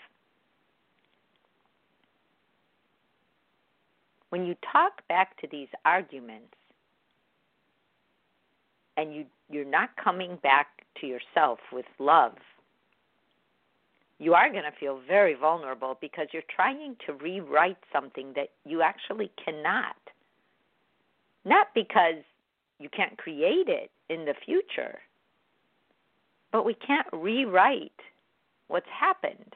when 4.30 4.46
you 4.46 4.56
talk 4.72 5.06
back 5.08 5.36
to 5.40 5.48
these 5.48 5.68
arguments 5.84 6.54
and 8.96 9.14
you 9.14 9.26
you're 9.50 9.64
not 9.64 9.90
coming 10.02 10.38
back 10.42 10.68
to 11.00 11.06
yourself 11.06 11.58
with 11.72 11.86
love 11.98 12.34
you 14.20 14.34
are 14.34 14.50
going 14.50 14.62
to 14.64 14.78
feel 14.78 15.00
very 15.08 15.34
vulnerable 15.34 15.98
because 16.00 16.28
you're 16.32 16.42
trying 16.54 16.94
to 17.06 17.14
rewrite 17.14 17.78
something 17.92 18.32
that 18.36 18.50
you 18.64 18.82
actually 18.82 19.32
cannot. 19.44 19.96
Not 21.44 21.68
because 21.74 22.22
you 22.78 22.88
can't 22.88 23.18
create 23.18 23.68
it 23.68 23.90
in 24.08 24.24
the 24.24 24.34
future 24.44 25.00
but 26.52 26.64
we 26.64 26.74
can't 26.74 27.06
rewrite 27.12 27.92
what's 28.68 28.88
happened. 28.88 29.54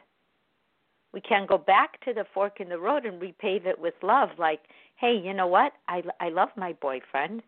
We 1.13 1.21
can't 1.21 1.49
go 1.49 1.59
back 1.59 2.05
to 2.05 2.13
the 2.13 2.27
fork 2.35 2.61
in 2.61 2.69
the 2.69 2.79
road 2.79 3.05
and 3.05 3.21
repave 3.21 3.67
it 3.67 3.79
with 3.79 3.95
love 4.03 4.31
like 4.39 4.61
hey 4.97 5.21
you 5.23 5.35
know 5.35 5.47
what? 5.47 5.73
I 5.89 6.03
i 6.21 6.29
love 6.29 6.51
my 6.57 6.73
boyfriend. 6.75 7.43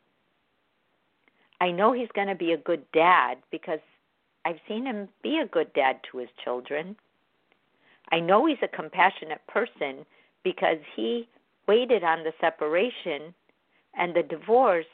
I 1.60 1.70
know 1.70 1.92
he's 1.92 2.08
going 2.14 2.28
to 2.28 2.34
be 2.34 2.52
a 2.52 2.58
good 2.58 2.84
dad 2.92 3.36
because 3.50 3.80
i've 4.44 4.60
seen 4.68 4.84
him 4.84 5.08
be 5.22 5.38
a 5.38 5.46
good 5.46 5.72
dad 5.72 5.96
to 6.10 6.18
his 6.18 6.28
children 6.44 6.94
i 8.12 8.20
know 8.20 8.46
he's 8.46 8.56
a 8.62 8.76
compassionate 8.76 9.44
person 9.46 10.04
because 10.44 10.78
he 10.94 11.28
waited 11.66 12.04
on 12.04 12.22
the 12.22 12.32
separation 12.40 13.34
and 13.94 14.14
the 14.14 14.22
divorce 14.22 14.86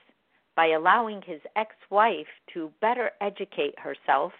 by 0.54 0.68
allowing 0.68 1.20
his 1.22 1.40
ex-wife 1.56 2.26
to 2.52 2.70
better 2.80 3.10
educate 3.20 3.78
herself 3.78 4.32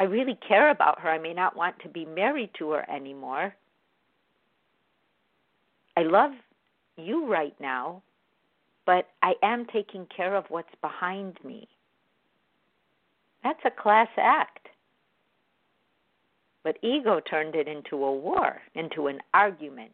I 0.00 0.04
really 0.04 0.38
care 0.46 0.70
about 0.70 1.00
her. 1.00 1.10
I 1.10 1.18
may 1.18 1.34
not 1.34 1.56
want 1.56 1.78
to 1.80 1.88
be 1.88 2.04
married 2.04 2.50
to 2.58 2.70
her 2.70 2.88
anymore. 2.90 3.54
I 5.96 6.02
love 6.02 6.32
you 6.96 7.26
right 7.26 7.54
now, 7.60 8.02
but 8.86 9.08
I 9.22 9.34
am 9.42 9.66
taking 9.66 10.06
care 10.14 10.36
of 10.36 10.44
what's 10.48 10.74
behind 10.80 11.38
me. 11.44 11.66
That's 13.42 13.60
a 13.64 13.70
class 13.70 14.08
act. 14.16 14.67
But 16.64 16.78
ego 16.82 17.20
turned 17.20 17.54
it 17.54 17.68
into 17.68 18.04
a 18.04 18.12
war, 18.12 18.60
into 18.74 19.06
an 19.06 19.20
argument. 19.32 19.92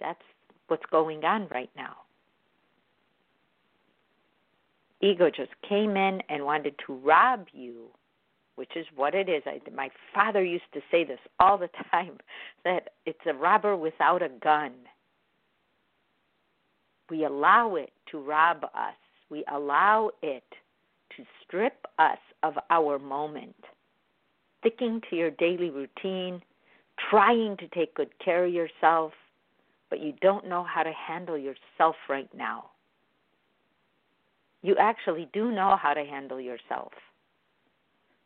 That's 0.00 0.22
what's 0.68 0.86
going 0.90 1.24
on 1.24 1.48
right 1.50 1.70
now. 1.76 1.96
Ego 5.02 5.30
just 5.30 5.52
came 5.66 5.96
in 5.96 6.22
and 6.28 6.44
wanted 6.44 6.74
to 6.86 6.94
rob 6.94 7.46
you, 7.52 7.86
which 8.56 8.76
is 8.76 8.86
what 8.94 9.14
it 9.14 9.28
is. 9.28 9.42
I, 9.46 9.60
my 9.74 9.90
father 10.14 10.44
used 10.44 10.70
to 10.74 10.80
say 10.90 11.04
this 11.04 11.18
all 11.38 11.56
the 11.56 11.70
time 11.90 12.18
that 12.64 12.90
it's 13.06 13.18
a 13.26 13.34
robber 13.34 13.76
without 13.76 14.22
a 14.22 14.28
gun. 14.28 14.72
We 17.08 17.24
allow 17.24 17.74
it 17.76 17.92
to 18.10 18.18
rob 18.18 18.64
us, 18.64 18.94
we 19.30 19.44
allow 19.52 20.10
it 20.22 20.44
to 21.16 21.24
strip 21.42 21.86
us 21.98 22.18
of 22.42 22.54
our 22.70 22.98
moment. 22.98 23.56
Sticking 24.60 25.00
to 25.08 25.16
your 25.16 25.30
daily 25.30 25.70
routine, 25.70 26.42
trying 27.10 27.56
to 27.56 27.68
take 27.68 27.94
good 27.94 28.10
care 28.22 28.44
of 28.44 28.52
yourself, 28.52 29.12
but 29.88 30.00
you 30.00 30.12
don't 30.20 30.48
know 30.48 30.64
how 30.64 30.82
to 30.82 30.92
handle 30.92 31.38
yourself 31.38 31.96
right 32.08 32.28
now 32.34 32.70
you 34.62 34.76
actually 34.78 35.28
do 35.32 35.50
know 35.50 35.76
how 35.80 35.94
to 35.94 36.04
handle 36.04 36.40
yourself. 36.40 36.92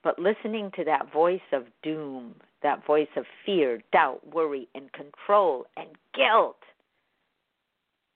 But 0.03 0.19
listening 0.19 0.71
to 0.77 0.85
that 0.85 1.13
voice 1.13 1.41
of 1.53 1.65
doom, 1.83 2.35
that 2.63 2.85
voice 2.87 3.09
of 3.17 3.25
fear, 3.47 3.81
doubt, 3.93 4.21
worry, 4.35 4.69
and 4.75 4.93
control 4.93 5.67
and 5.77 5.89
guilt 6.15 6.59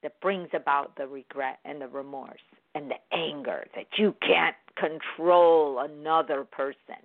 that 0.03 0.21
brings 0.21 0.49
about 0.53 0.97
the 0.97 1.07
regret 1.07 1.59
and 1.65 1.81
the 1.81 1.89
remorse 1.89 2.41
and 2.79 2.91
the 2.91 3.17
anger 3.17 3.65
that 3.75 3.87
you 3.97 4.15
can't 4.23 4.55
control 4.77 5.81
another 5.81 6.45
person. 6.45 7.03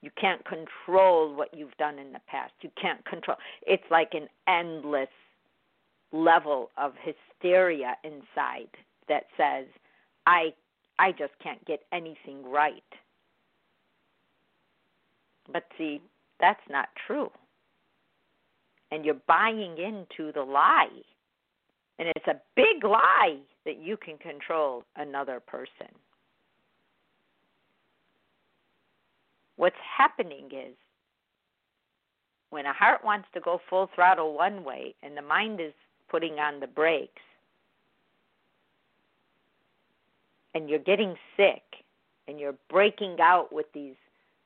You 0.00 0.10
can't 0.18 0.42
control 0.46 1.34
what 1.34 1.52
you've 1.52 1.76
done 1.76 1.98
in 1.98 2.12
the 2.12 2.20
past. 2.26 2.54
You 2.62 2.70
can't 2.80 3.04
control. 3.04 3.36
It's 3.66 3.82
like 3.90 4.14
an 4.14 4.28
endless 4.48 5.10
level 6.10 6.70
of 6.78 6.94
hysteria 7.04 7.96
inside 8.02 8.70
that 9.08 9.24
says, 9.36 9.66
I 10.26 10.54
I 10.98 11.12
just 11.12 11.32
can't 11.42 11.62
get 11.66 11.80
anything 11.92 12.42
right. 12.44 12.82
But 15.52 15.64
see, 15.76 16.00
that's 16.40 16.60
not 16.70 16.88
true. 17.06 17.30
And 18.90 19.04
you're 19.04 19.20
buying 19.26 19.76
into 19.76 20.32
the 20.32 20.42
lie. 20.42 20.88
And 22.00 22.08
it's 22.16 22.26
a 22.26 22.40
big 22.56 22.82
lie 22.82 23.36
that 23.66 23.78
you 23.78 23.98
can 23.98 24.16
control 24.16 24.84
another 24.96 25.38
person. 25.38 25.94
What's 29.56 29.76
happening 29.98 30.46
is 30.46 30.74
when 32.48 32.64
a 32.64 32.72
heart 32.72 33.04
wants 33.04 33.28
to 33.34 33.40
go 33.40 33.60
full 33.68 33.90
throttle 33.94 34.34
one 34.34 34.64
way 34.64 34.94
and 35.02 35.14
the 35.14 35.20
mind 35.20 35.60
is 35.60 35.74
putting 36.08 36.38
on 36.38 36.58
the 36.58 36.66
brakes, 36.66 37.20
and 40.54 40.70
you're 40.70 40.78
getting 40.78 41.14
sick 41.36 41.62
and 42.26 42.40
you're 42.40 42.56
breaking 42.70 43.18
out 43.20 43.52
with 43.52 43.66
these 43.74 43.94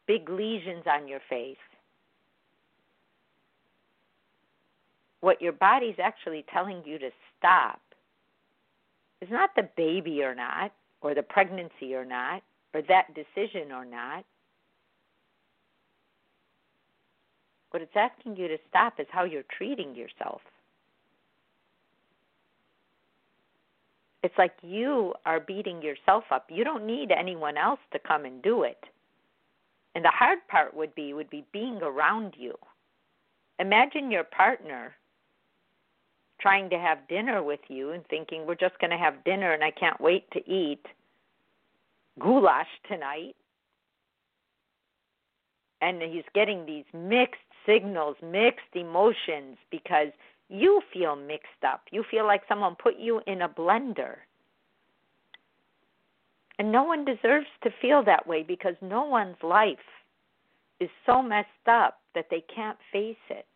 big 0.09 0.29
lesions 0.29 0.83
on 0.87 1.07
your 1.07 1.21
face, 1.31 1.57
what 5.21 5.41
your 5.41 5.53
body's 5.53 5.97
actually 6.03 6.45
telling 6.53 6.83
you 6.85 6.99
to 6.99 7.11
stop 7.45 7.81
is 9.21 9.29
not 9.31 9.51
the 9.57 9.69
baby 9.77 10.23
or 10.23 10.35
not, 10.35 10.73
or 11.01 11.15
the 11.15 11.23
pregnancy 11.23 11.95
or 11.95 12.05
not, 12.05 12.43
or 12.73 12.83
that 12.83 13.15
decision 13.15 13.71
or 13.73 13.85
not. 13.85 14.25
What 17.71 17.83
it's 17.83 17.93
asking 17.97 18.37
you 18.37 18.49
to 18.49 18.57
stop 18.69 18.95
is 18.99 19.07
how 19.11 19.25
you're 19.25 19.45
treating 19.57 19.95
yourself. 19.95 20.41
It's 24.23 24.35
like 24.39 24.55
you 24.63 25.13
are 25.27 25.41
beating 25.41 25.83
yourself 25.83 26.25
up. 26.31 26.47
You 26.51 26.65
don't 26.65 26.87
need 26.87 27.11
anyone 27.11 27.59
else 27.59 27.81
to 27.93 27.99
come 27.99 28.25
and 28.25 28.43
do 28.43 28.63
it. 28.63 28.83
And 29.95 30.05
the 30.05 30.11
hard 30.11 30.39
part 30.49 30.75
would 30.75 30.95
be 30.95 31.13
would 31.13 31.31
be 31.31 31.45
being 31.53 31.81
around 31.83 32.35
you. 32.39 32.55
Imagine 33.59 34.11
your 34.11 34.25
partner 34.25 34.95
trying 36.45 36.69
to 36.69 36.79
have 36.79 36.99
dinner 37.09 37.43
with 37.43 37.61
you 37.69 37.93
and 37.93 38.07
thinking 38.09 38.47
we're 38.47 38.55
just 38.55 38.79
going 38.79 38.91
to 38.91 38.99
have 38.99 39.25
dinner 39.25 39.55
and 39.55 39.65
I 39.65 39.71
can't 39.71 39.99
wait 39.99 40.31
to 40.33 40.41
eat 40.41 40.85
goulash 42.21 42.69
tonight. 42.87 43.35
And 45.81 46.03
he's 46.03 46.25
getting 46.35 46.67
these 46.67 46.85
mixed 46.93 47.41
signals, 47.65 48.17
mixed 48.23 48.75
emotions 48.75 49.57
because 49.71 50.09
you 50.51 50.83
feel 50.93 51.17
mixed 51.17 51.65
up. 51.67 51.81
You 51.91 52.05
feel 52.11 52.27
like 52.27 52.43
someone 52.47 52.77
put 52.77 52.99
you 52.99 53.23
in 53.27 53.41
a 53.41 53.49
blender. 53.49 54.17
And 56.59 56.71
no 56.71 56.85
one 56.85 57.07
deserves 57.07 57.47
to 57.63 57.71
feel 57.81 58.05
that 58.05 58.27
way 58.27 58.43
because 58.43 58.75
no 58.83 59.07
one's 59.07 59.43
life 59.43 59.79
is 60.79 60.91
so 61.07 61.23
messed 61.23 61.49
up 61.67 62.01
that 62.15 62.27
they 62.31 62.45
can't 62.55 62.79
face 62.93 63.17
it. 63.31 63.47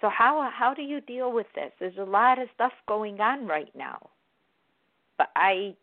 So 0.00 0.08
how 0.08 0.50
how 0.52 0.74
do 0.74 0.82
you 0.82 1.00
deal 1.00 1.32
with 1.32 1.46
this? 1.54 1.72
There's 1.78 1.96
a 1.98 2.04
lot 2.04 2.38
of 2.38 2.48
stuff 2.54 2.72
going 2.86 3.20
on 3.20 3.46
right 3.46 3.74
now. 3.74 4.10
But 5.16 5.30
I 5.34 5.74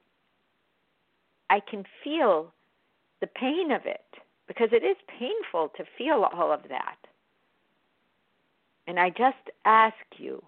I 1.49 1.59
can 1.59 1.85
feel 2.03 2.53
the 3.21 3.27
pain 3.27 3.71
of 3.71 3.85
it 3.85 4.05
because 4.47 4.69
it 4.71 4.83
is 4.83 4.97
painful 5.07 5.71
to 5.77 5.83
feel 5.97 6.27
all 6.33 6.51
of 6.51 6.61
that. 6.69 6.97
And 8.87 8.99
I 8.99 9.09
just 9.09 9.49
ask 9.65 9.95
you 10.17 10.43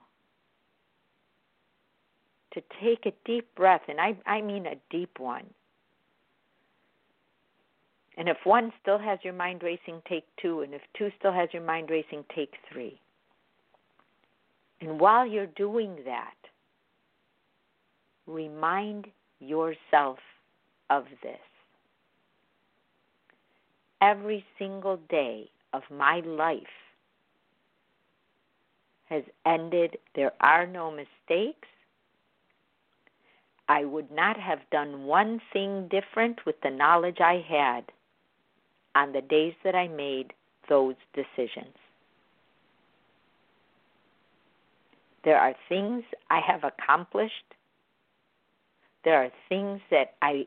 to 2.54 2.62
take 2.82 3.06
a 3.06 3.13
deep 3.25 3.54
breath, 3.56 3.82
and 3.88 3.99
I, 3.99 4.17
I 4.25 4.41
mean 4.41 4.65
a 4.65 4.75
deep 4.89 5.19
one. 5.19 5.45
And 8.17 8.30
if 8.30 8.38
one 8.45 8.71
still 8.82 8.97
has 8.97 9.19
your 9.23 9.34
mind 9.34 9.62
racing, 9.62 10.01
take 10.08 10.25
two. 10.41 10.62
And 10.62 10.73
if 10.73 10.82
two 10.97 11.12
still 11.19 11.34
has 11.34 11.49
your 11.51 11.63
mind 11.63 11.89
racing, 11.89 12.23
take 12.34 12.54
three. 12.71 12.99
And 14.86 15.00
while 15.00 15.26
you're 15.26 15.48
doing 15.48 15.98
that, 16.06 16.36
remind 18.28 19.08
yourself 19.39 20.19
of 20.91 21.06
this 21.24 21.39
every 24.00 24.45
single 24.60 24.98
day 25.10 25.50
of 25.74 25.82
my 25.89 26.19
life 26.19 26.62
has 29.06 29.24
ended. 29.48 29.98
There 30.13 30.34
are 30.39 30.67
no 30.67 30.91
mistakes. 30.91 31.67
I 33.67 33.86
would 33.86 34.12
not 34.12 34.39
have 34.39 34.60
done 34.71 35.06
one 35.06 35.41
thing 35.52 35.89
different 35.89 36.45
with 36.45 36.62
the 36.62 36.69
knowledge 36.69 37.17
I 37.21 37.43
had 37.48 37.86
on 38.93 39.13
the 39.13 39.21
days 39.21 39.56
that 39.63 39.74
I 39.74 39.88
made 39.88 40.32
those 40.69 40.95
decisions. 41.15 41.76
There 45.25 45.39
are 45.39 45.55
things 45.67 46.03
I 46.29 46.39
have 46.39 46.63
accomplished. 46.63 47.55
There 49.03 49.23
are 49.23 49.31
things 49.49 49.81
that 49.89 50.13
I 50.21 50.45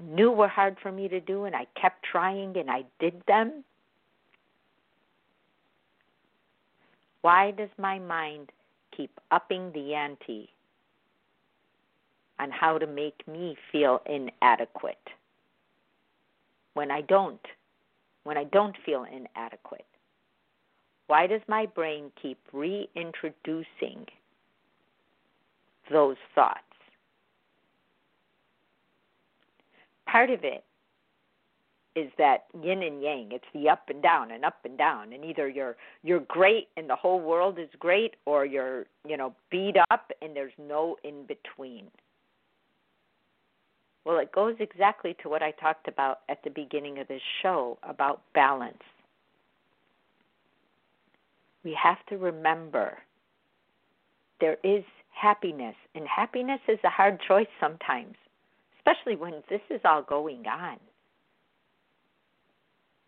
knew 0.00 0.30
were 0.30 0.48
hard 0.48 0.76
for 0.80 0.92
me 0.92 1.08
to 1.08 1.20
do 1.20 1.44
and 1.44 1.54
I 1.54 1.66
kept 1.80 2.04
trying 2.04 2.56
and 2.56 2.70
I 2.70 2.84
did 3.00 3.22
them? 3.26 3.64
Why 7.22 7.50
does 7.50 7.68
my 7.76 7.98
mind 7.98 8.50
keep 8.96 9.10
upping 9.30 9.72
the 9.72 9.94
ante 9.94 10.48
on 12.38 12.50
how 12.50 12.78
to 12.78 12.86
make 12.86 13.26
me 13.28 13.56
feel 13.70 14.00
inadequate 14.06 15.08
when 16.74 16.90
I 16.90 17.02
don't? 17.02 17.44
When 18.22 18.38
I 18.38 18.44
don't 18.44 18.76
feel 18.86 19.04
inadequate? 19.04 19.86
Why 21.08 21.26
does 21.26 21.42
my 21.48 21.66
brain 21.66 22.12
keep 22.22 22.38
reintroducing 22.52 24.06
those 25.90 26.16
thoughts? 26.34 26.60
part 30.10 30.30
of 30.30 30.40
it 30.42 30.64
is 31.96 32.10
that 32.18 32.44
yin 32.62 32.82
and 32.82 33.02
yang. 33.02 33.30
It's 33.32 33.44
the 33.52 33.68
up 33.68 33.88
and 33.88 34.02
down 34.02 34.30
and 34.30 34.44
up 34.44 34.58
and 34.64 34.78
down. 34.78 35.12
And 35.12 35.24
either 35.24 35.48
you're 35.48 35.76
you're 36.02 36.20
great 36.20 36.68
and 36.76 36.88
the 36.88 36.96
whole 36.96 37.20
world 37.20 37.58
is 37.58 37.68
great 37.78 38.14
or 38.26 38.44
you're 38.44 38.86
you 39.06 39.16
know 39.16 39.34
beat 39.50 39.76
up 39.90 40.10
and 40.22 40.34
there's 40.34 40.52
no 40.58 40.96
in 41.04 41.26
between 41.26 41.86
well 44.04 44.18
it 44.18 44.32
goes 44.32 44.54
exactly 44.60 45.16
to 45.22 45.28
what 45.28 45.42
i 45.42 45.50
talked 45.50 45.88
about 45.88 46.20
at 46.28 46.42
the 46.44 46.50
beginning 46.50 46.98
of 46.98 47.08
this 47.08 47.22
show 47.42 47.78
about 47.82 48.22
balance. 48.34 48.82
We 51.64 51.76
have 51.82 51.98
to 52.08 52.16
remember 52.16 52.98
there 54.40 54.56
is 54.64 54.84
happiness. 55.20 55.74
And 55.94 56.06
happiness 56.06 56.60
is 56.68 56.78
a 56.84 56.90
hard 56.90 57.20
choice 57.26 57.48
sometimes, 57.60 58.14
especially 58.78 59.16
when 59.16 59.42
this 59.48 59.60
is 59.70 59.80
all 59.84 60.02
going 60.02 60.46
on. 60.46 60.74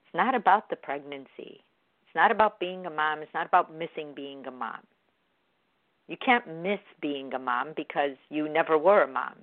It's 0.04 0.14
not 0.14 0.34
about 0.34 0.68
the 0.68 0.76
pregnancy. 0.76 1.62
It's 2.04 2.14
not 2.14 2.30
about 2.30 2.60
being 2.60 2.84
a 2.86 2.90
mom. 2.90 3.20
It's 3.20 3.34
not 3.34 3.46
about 3.46 3.74
missing 3.74 4.12
being 4.14 4.46
a 4.46 4.50
mom. 4.50 4.80
You 6.08 6.16
can't 6.22 6.46
miss 6.62 6.80
being 7.00 7.32
a 7.32 7.38
mom 7.38 7.68
because 7.74 8.16
you 8.28 8.48
never 8.48 8.76
were 8.76 9.02
a 9.02 9.08
mom. 9.08 9.34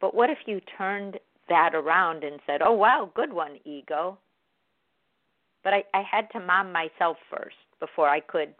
But 0.00 0.14
what 0.14 0.30
if 0.30 0.38
you 0.46 0.60
turned 0.76 1.18
that 1.48 1.74
around 1.74 2.24
and 2.24 2.40
said, 2.46 2.60
oh, 2.62 2.72
wow, 2.72 3.10
good 3.14 3.32
one, 3.32 3.58
ego? 3.64 4.18
But 5.62 5.74
I, 5.74 5.84
I 5.94 6.02
had 6.02 6.30
to 6.32 6.40
mom 6.40 6.72
myself 6.72 7.16
first 7.30 7.56
before 7.78 8.08
I 8.08 8.20
could 8.20 8.54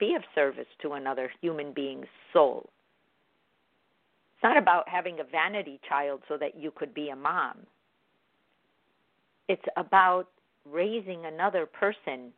be 0.00 0.14
of 0.14 0.22
service 0.34 0.66
to 0.82 0.92
another 0.94 1.30
human 1.40 1.72
being's 1.72 2.08
soul. 2.32 2.68
It's 4.34 4.42
not 4.42 4.56
about 4.56 4.88
having 4.88 5.20
a 5.20 5.24
vanity 5.24 5.78
child 5.86 6.22
so 6.26 6.36
that 6.38 6.58
you 6.58 6.72
could 6.74 6.94
be 6.94 7.10
a 7.10 7.16
mom. 7.16 7.58
It's 9.48 9.64
about 9.76 10.28
raising 10.68 11.26
another 11.26 11.66
person 11.66 12.32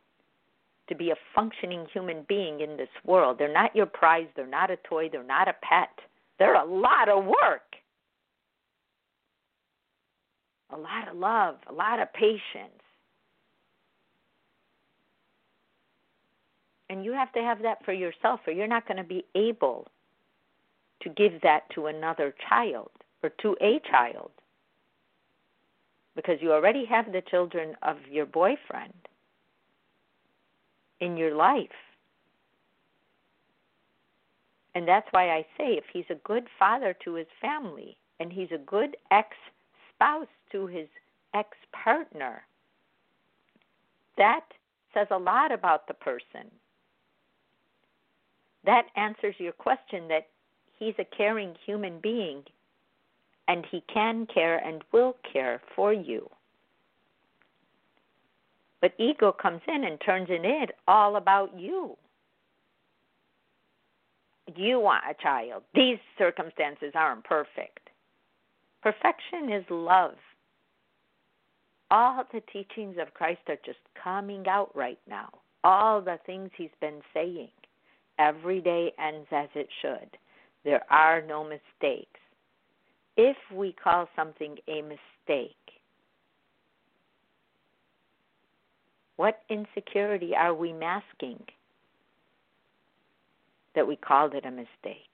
to 0.89 0.95
be 0.95 1.11
a 1.11 1.15
functioning 1.33 1.85
human 1.93 2.25
being 2.27 2.59
in 2.59 2.75
this 2.75 2.89
world. 3.05 3.37
They're 3.39 3.53
not 3.53 3.75
your 3.75 3.85
prize, 3.85 4.27
they're 4.35 4.45
not 4.45 4.69
a 4.69 4.77
toy, 4.77 5.07
they're 5.09 5.23
not 5.23 5.47
a 5.47 5.55
pet. 5.61 5.89
They're 6.39 6.61
a 6.61 6.65
lot 6.65 7.07
of 7.07 7.23
work. 7.23 7.61
A 10.71 10.77
lot 10.77 11.07
of 11.09 11.15
love, 11.15 11.55
a 11.69 11.73
lot 11.73 12.01
of 12.01 12.11
patience. 12.13 12.82
And 16.93 17.03
you 17.03 17.13
have 17.13 17.33
to 17.33 17.41
have 17.41 17.63
that 17.63 17.83
for 17.83 17.91
yourself, 17.91 18.41
or 18.45 18.53
you're 18.53 18.67
not 18.67 18.87
going 18.87 18.97
to 18.97 19.03
be 19.03 19.25
able 19.33 19.87
to 21.01 21.09
give 21.09 21.41
that 21.41 21.67
to 21.73 21.87
another 21.87 22.35
child 22.47 22.91
or 23.23 23.31
to 23.41 23.57
a 23.61 23.81
child 23.89 24.29
because 26.15 26.37
you 26.39 26.53
already 26.53 26.85
have 26.85 27.11
the 27.11 27.23
children 27.31 27.75
of 27.81 27.97
your 28.11 28.27
boyfriend 28.27 28.93
in 30.99 31.17
your 31.17 31.33
life. 31.33 31.67
And 34.75 34.87
that's 34.87 35.07
why 35.09 35.31
I 35.31 35.47
say 35.57 35.73
if 35.73 35.85
he's 35.91 36.05
a 36.11 36.21
good 36.23 36.45
father 36.59 36.95
to 37.05 37.15
his 37.15 37.27
family 37.41 37.97
and 38.19 38.31
he's 38.31 38.51
a 38.53 38.59
good 38.59 38.97
ex 39.09 39.29
spouse 39.95 40.27
to 40.51 40.67
his 40.67 40.87
ex 41.33 41.57
partner, 41.71 42.43
that 44.15 44.45
says 44.93 45.07
a 45.09 45.17
lot 45.17 45.51
about 45.51 45.87
the 45.87 45.95
person. 45.95 46.51
That 48.65 48.87
answers 48.95 49.35
your 49.37 49.53
question 49.53 50.07
that 50.07 50.27
he's 50.77 50.95
a 50.99 51.15
caring 51.15 51.55
human 51.65 51.99
being 52.01 52.43
and 53.47 53.65
he 53.69 53.83
can 53.93 54.25
care 54.33 54.57
and 54.57 54.83
will 54.91 55.17
care 55.31 55.61
for 55.75 55.93
you. 55.93 56.29
But 58.81 58.93
ego 58.97 59.31
comes 59.31 59.61
in 59.67 59.85
and 59.85 59.99
turns 60.05 60.29
in 60.29 60.43
it 60.43 60.71
all 60.87 61.15
about 61.15 61.57
you. 61.57 61.97
You 64.55 64.79
want 64.79 65.03
a 65.09 65.21
child. 65.21 65.63
These 65.73 65.99
circumstances 66.17 66.91
aren't 66.93 67.23
perfect. 67.23 67.89
Perfection 68.81 69.51
is 69.51 69.63
love. 69.69 70.15
All 71.91 72.25
the 72.33 72.41
teachings 72.51 72.97
of 72.99 73.13
Christ 73.13 73.41
are 73.47 73.57
just 73.65 73.79
coming 74.01 74.47
out 74.47 74.75
right 74.75 74.99
now. 75.07 75.29
All 75.63 76.01
the 76.01 76.19
things 76.25 76.49
he's 76.57 76.69
been 76.81 77.01
saying. 77.13 77.51
Every 78.23 78.61
day 78.61 78.93
ends 78.97 79.27
as 79.31 79.49
it 79.53 79.67
should. 79.81 80.17
There 80.63 80.83
are 80.89 81.21
no 81.21 81.43
mistakes 81.43 82.19
if 83.15 83.37
we 83.53 83.73
call 83.73 84.07
something 84.15 84.57
a 84.67 84.81
mistake, 84.81 85.55
what 89.17 89.41
insecurity 89.49 90.35
are 90.35 90.53
we 90.53 90.73
masking 90.73 91.41
that 93.75 93.87
we 93.87 93.95
called 93.95 94.33
it 94.33 94.45
a 94.45 94.51
mistake? 94.51 95.09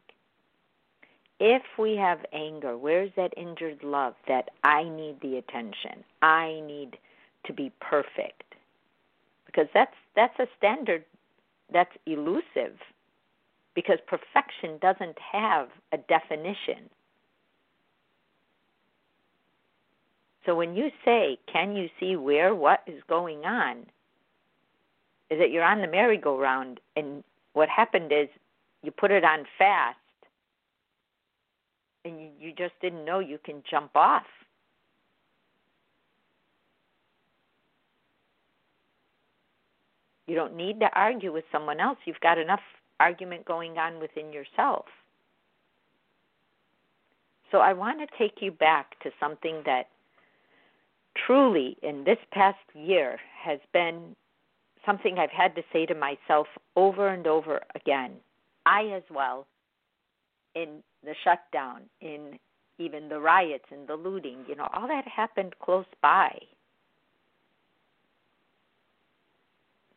If 1.41 1.63
we 1.77 1.95
have 1.95 2.19
anger, 2.33 2.77
where's 2.77 3.11
that 3.15 3.33
injured 3.37 3.83
love 3.83 4.13
that 4.27 4.49
I 4.63 4.83
need 4.83 5.17
the 5.21 5.37
attention? 5.37 6.03
I 6.21 6.61
need 6.65 6.97
to 7.45 7.53
be 7.53 7.71
perfect. 7.79 8.43
Because 9.45 9.67
that's 9.73 9.95
that's 10.15 10.37
a 10.39 10.47
standard 10.57 11.05
that's 11.71 11.95
elusive 12.05 12.77
because 13.79 13.97
perfection 14.07 14.77
doesn't 14.81 15.17
have 15.31 15.69
a 15.93 15.97
definition. 15.97 16.89
So 20.45 20.53
when 20.53 20.75
you 20.75 20.89
say, 21.05 21.39
can 21.49 21.77
you 21.77 21.87
see 21.97 22.17
where 22.17 22.53
what 22.53 22.81
is 22.87 23.01
going 23.07 23.45
on? 23.45 23.85
Is 25.29 25.39
that 25.39 25.51
you're 25.51 25.63
on 25.63 25.79
the 25.79 25.87
merry-go-round 25.87 26.81
and 26.97 27.23
what 27.53 27.69
happened 27.69 28.11
is 28.11 28.27
you 28.83 28.91
put 28.91 29.11
it 29.11 29.23
on 29.23 29.45
fast 29.57 29.95
and 32.03 32.19
you, 32.19 32.31
you 32.37 32.51
just 32.51 32.73
didn't 32.81 33.05
know 33.05 33.19
you 33.19 33.39
can 33.41 33.63
jump 33.71 33.91
off. 33.95 34.23
You 40.27 40.35
don't 40.35 40.57
need 40.57 40.81
to 40.81 40.89
argue 40.93 41.31
with 41.31 41.45
someone 41.49 41.79
else. 41.79 41.97
You've 42.03 42.19
got 42.19 42.37
enough 42.37 42.59
argument 42.99 43.45
going 43.45 43.77
on 43.77 43.99
within 43.99 44.31
yourself. 44.31 44.85
So 47.51 47.59
I 47.59 47.73
want 47.73 47.99
to 47.99 48.17
take 48.17 48.41
you 48.41 48.51
back 48.51 48.99
to 49.01 49.09
something 49.19 49.61
that 49.65 49.87
truly 51.25 51.77
in 51.81 52.03
this 52.03 52.19
past 52.31 52.57
year 52.73 53.17
has 53.43 53.59
been 53.73 54.15
something 54.85 55.17
I've 55.17 55.31
had 55.31 55.55
to 55.55 55.61
say 55.73 55.85
to 55.87 55.95
myself 55.95 56.47
over 56.75 57.09
and 57.09 57.27
over 57.27 57.61
again. 57.75 58.11
I, 58.65 58.83
as 58.95 59.03
well, 59.13 59.47
in 60.55 60.83
the 61.03 61.15
shutdown, 61.23 61.81
in 62.01 62.37
even 62.77 63.09
the 63.09 63.19
riots 63.19 63.65
and 63.71 63.87
the 63.87 63.95
looting, 63.95 64.45
you 64.47 64.55
know, 64.55 64.67
all 64.73 64.87
that 64.87 65.07
happened 65.07 65.53
close 65.59 65.85
by 66.01 66.37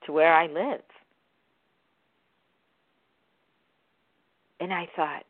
to 0.06 0.12
where 0.12 0.34
I 0.34 0.46
live. 0.46 0.82
And 4.62 4.72
I 4.72 4.88
thought, 4.94 5.24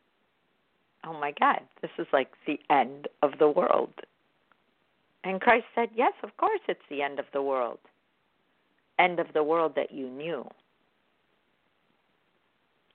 oh 1.06 1.14
my 1.14 1.32
God, 1.40 1.60
this 1.80 1.90
is 1.98 2.06
like 2.12 2.28
the 2.46 2.60
end 2.68 3.08
of 3.22 3.38
the 3.38 3.48
world. 3.48 3.94
And 5.24 5.40
Christ 5.40 5.64
said, 5.74 5.88
Yes, 5.96 6.12
of 6.22 6.36
course 6.36 6.60
it's 6.68 6.82
the 6.90 7.00
end 7.00 7.18
of 7.18 7.24
the 7.32 7.40
world. 7.40 7.78
End 8.98 9.18
of 9.18 9.28
the 9.32 9.42
world 9.42 9.72
that 9.74 9.90
you 9.90 10.10
knew. 10.10 10.46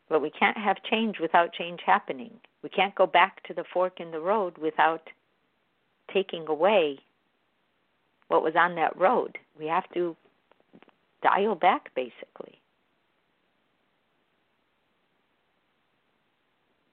But 0.10 0.22
we 0.22 0.30
can't 0.30 0.58
have 0.58 0.78
change 0.84 1.16
without 1.20 1.54
change 1.54 1.80
happening. 1.84 2.36
We 2.62 2.70
can't 2.70 2.94
go 2.94 3.08
back 3.08 3.42
to 3.48 3.56
the 3.56 3.66
fork 3.74 4.00
in 4.00 4.12
the 4.12 4.20
road 4.20 4.60
without 4.60 5.10
taking 6.14 6.48
away 6.48 7.00
what 8.28 8.44
was 8.44 8.54
on 8.56 8.76
that 8.76 8.96
road. 8.96 9.40
We 9.58 9.66
have 9.66 9.92
to 9.96 10.16
dial 11.24 11.56
back, 11.56 11.96
basically. 11.96 12.62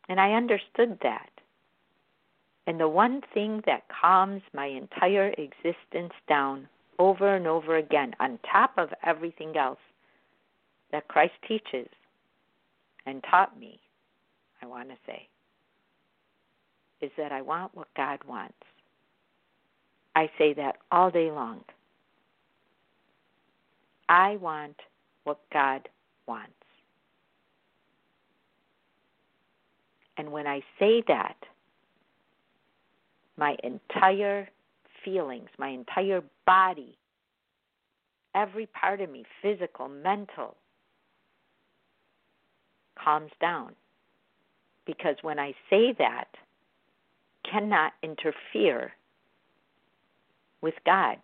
And 0.08 0.20
I 0.20 0.32
understood 0.32 0.98
that. 1.02 1.30
And 2.66 2.80
the 2.80 2.88
one 2.88 3.20
thing 3.32 3.62
that 3.66 3.84
calms 3.88 4.42
my 4.54 4.66
entire 4.66 5.34
existence 5.38 6.12
down 6.28 6.68
over 6.98 7.34
and 7.36 7.46
over 7.46 7.76
again, 7.76 8.14
on 8.20 8.38
top 8.50 8.72
of 8.78 8.88
everything 9.04 9.56
else 9.56 9.78
that 10.92 11.08
Christ 11.08 11.34
teaches 11.46 11.88
and 13.06 13.22
taught 13.30 13.58
me, 13.58 13.80
I 14.62 14.66
want 14.66 14.88
to 14.88 14.96
say, 15.06 15.28
is 17.00 17.10
that 17.18 17.32
I 17.32 17.42
want 17.42 17.74
what 17.74 17.88
God 17.96 18.20
wants. 18.26 18.54
I 20.14 20.30
say 20.38 20.54
that 20.54 20.76
all 20.92 21.10
day 21.10 21.30
long. 21.30 21.60
I 24.08 24.36
want 24.36 24.76
what 25.24 25.40
God 25.52 25.88
wants. 26.26 26.52
And 30.16 30.30
when 30.30 30.46
I 30.46 30.60
say 30.78 31.02
that, 31.08 31.36
my 33.36 33.56
entire 33.64 34.48
feelings, 35.04 35.48
my 35.58 35.68
entire 35.68 36.22
body, 36.46 36.96
every 38.34 38.66
part 38.66 39.00
of 39.00 39.10
me, 39.10 39.24
physical, 39.42 39.88
mental, 39.88 40.56
calms 43.02 43.32
down. 43.40 43.72
Because 44.86 45.16
when 45.22 45.38
I 45.38 45.52
say 45.68 45.94
that, 45.98 46.28
cannot 47.50 47.92
interfere 48.02 48.92
with 50.60 50.74
God. 50.86 51.18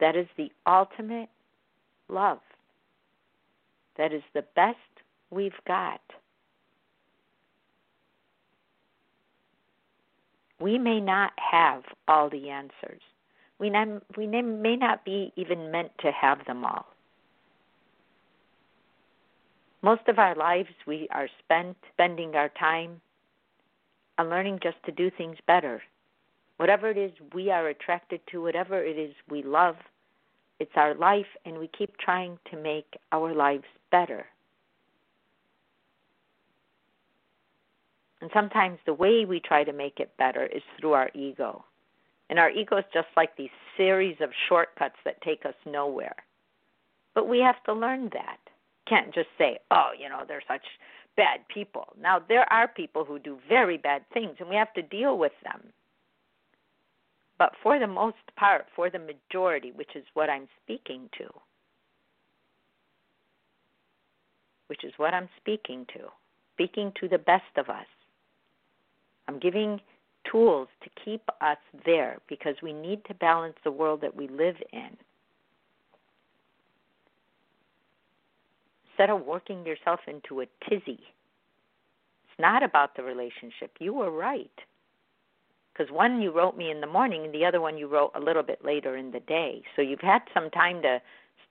That 0.00 0.16
is 0.16 0.26
the 0.36 0.50
ultimate 0.66 1.28
love 2.08 2.40
that 3.96 4.12
is 4.12 4.22
the 4.34 4.44
best 4.54 4.76
we've 5.30 5.52
got. 5.66 6.00
We 10.60 10.78
may 10.78 11.00
not 11.00 11.32
have 11.36 11.82
all 12.06 12.30
the 12.30 12.50
answers. 12.50 13.00
We, 13.58 13.70
not, 13.70 14.02
we 14.16 14.26
may 14.26 14.76
not 14.76 15.04
be 15.04 15.32
even 15.36 15.70
meant 15.70 15.90
to 16.00 16.12
have 16.12 16.44
them 16.46 16.64
all. 16.64 16.86
Most 19.82 20.02
of 20.06 20.20
our 20.20 20.36
lives, 20.36 20.70
we 20.86 21.08
are 21.10 21.28
spent 21.44 21.76
spending 21.92 22.36
our 22.36 22.48
time 22.50 23.00
on 24.18 24.30
learning 24.30 24.60
just 24.62 24.76
to 24.86 24.92
do 24.92 25.10
things 25.10 25.36
better. 25.46 25.82
Whatever 26.58 26.90
it 26.90 26.98
is 26.98 27.10
we 27.34 27.50
are 27.50 27.68
attracted 27.68 28.20
to, 28.30 28.42
whatever 28.42 28.84
it 28.84 28.96
is 28.96 29.14
we 29.28 29.42
love, 29.42 29.74
it's 30.60 30.70
our 30.76 30.94
life, 30.94 31.26
and 31.44 31.58
we 31.58 31.68
keep 31.76 31.96
trying 31.98 32.38
to 32.50 32.56
make 32.56 32.96
our 33.10 33.34
lives 33.34 33.64
better. 33.92 34.26
And 38.20 38.30
sometimes 38.34 38.78
the 38.86 38.94
way 38.94 39.24
we 39.24 39.40
try 39.40 39.62
to 39.62 39.72
make 39.72 40.00
it 40.00 40.16
better 40.16 40.46
is 40.46 40.62
through 40.80 40.92
our 40.92 41.10
ego. 41.14 41.64
And 42.30 42.38
our 42.38 42.50
ego 42.50 42.78
is 42.78 42.84
just 42.94 43.08
like 43.16 43.36
these 43.36 43.50
series 43.76 44.16
of 44.20 44.30
shortcuts 44.48 44.96
that 45.04 45.20
take 45.22 45.44
us 45.44 45.54
nowhere. 45.66 46.16
But 47.14 47.28
we 47.28 47.40
have 47.40 47.62
to 47.64 47.72
learn 47.72 48.10
that. 48.14 48.38
Can't 48.88 49.12
just 49.14 49.28
say, 49.36 49.58
oh, 49.70 49.90
you 49.98 50.08
know, 50.08 50.22
they're 50.26 50.42
such 50.48 50.62
bad 51.16 51.40
people. 51.52 51.88
Now, 52.00 52.20
there 52.26 52.50
are 52.52 52.68
people 52.68 53.04
who 53.04 53.18
do 53.18 53.38
very 53.48 53.76
bad 53.76 54.02
things, 54.14 54.36
and 54.40 54.48
we 54.48 54.56
have 54.56 54.72
to 54.74 54.82
deal 54.82 55.18
with 55.18 55.32
them. 55.44 55.60
But 57.38 57.52
for 57.62 57.78
the 57.78 57.86
most 57.86 58.16
part, 58.36 58.66
for 58.74 58.88
the 58.88 58.98
majority, 58.98 59.72
which 59.72 59.94
is 59.94 60.04
what 60.14 60.30
I'm 60.30 60.48
speaking 60.62 61.10
to, 61.18 61.28
which 64.72 64.84
is 64.84 64.94
what 64.96 65.12
I'm 65.12 65.28
speaking 65.36 65.84
to, 65.92 66.04
speaking 66.54 66.94
to 66.98 67.06
the 67.06 67.18
best 67.18 67.58
of 67.58 67.68
us, 67.68 67.84
I'm 69.28 69.38
giving 69.38 69.82
tools 70.30 70.66
to 70.82 70.88
keep 71.04 71.20
us 71.42 71.58
there 71.84 72.20
because 72.26 72.54
we 72.62 72.72
need 72.72 73.04
to 73.04 73.12
balance 73.12 73.56
the 73.64 73.70
world 73.70 74.00
that 74.00 74.16
we 74.16 74.28
live 74.28 74.56
in. 74.72 74.96
Instead 78.88 79.10
of 79.10 79.26
working 79.26 79.66
yourself 79.66 80.00
into 80.06 80.40
a 80.40 80.46
tizzy, 80.66 81.00
it's 82.24 82.38
not 82.38 82.62
about 82.62 82.96
the 82.96 83.02
relationship. 83.02 83.72
You 83.78 83.92
were 83.92 84.10
right. 84.10 84.58
Because 85.74 85.92
one 85.92 86.22
you 86.22 86.30
wrote 86.30 86.56
me 86.56 86.70
in 86.70 86.80
the 86.80 86.86
morning 86.86 87.26
and 87.26 87.34
the 87.34 87.44
other 87.44 87.60
one 87.60 87.76
you 87.76 87.88
wrote 87.88 88.12
a 88.14 88.20
little 88.20 88.42
bit 88.42 88.64
later 88.64 88.96
in 88.96 89.10
the 89.10 89.20
day. 89.20 89.64
So 89.76 89.82
you've 89.82 90.00
had 90.00 90.22
some 90.32 90.48
time 90.48 90.80
to 90.80 91.02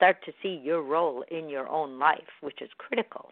start 0.02 0.16
to 0.24 0.32
see 0.42 0.60
your 0.64 0.82
role 0.82 1.24
in 1.30 1.48
your 1.48 1.68
own 1.68 1.96
life, 1.96 2.18
which 2.40 2.60
is 2.60 2.68
critical. 2.76 3.30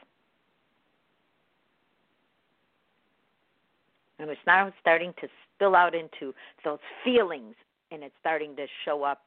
And 4.20 4.30
it's 4.30 4.40
now 4.46 4.72
starting 4.80 5.12
to 5.20 5.26
spill 5.56 5.74
out 5.74 5.96
into 5.96 6.32
those 6.64 6.78
feelings 7.02 7.56
and 7.90 8.04
it's 8.04 8.14
starting 8.20 8.54
to 8.54 8.66
show 8.84 9.02
up 9.02 9.22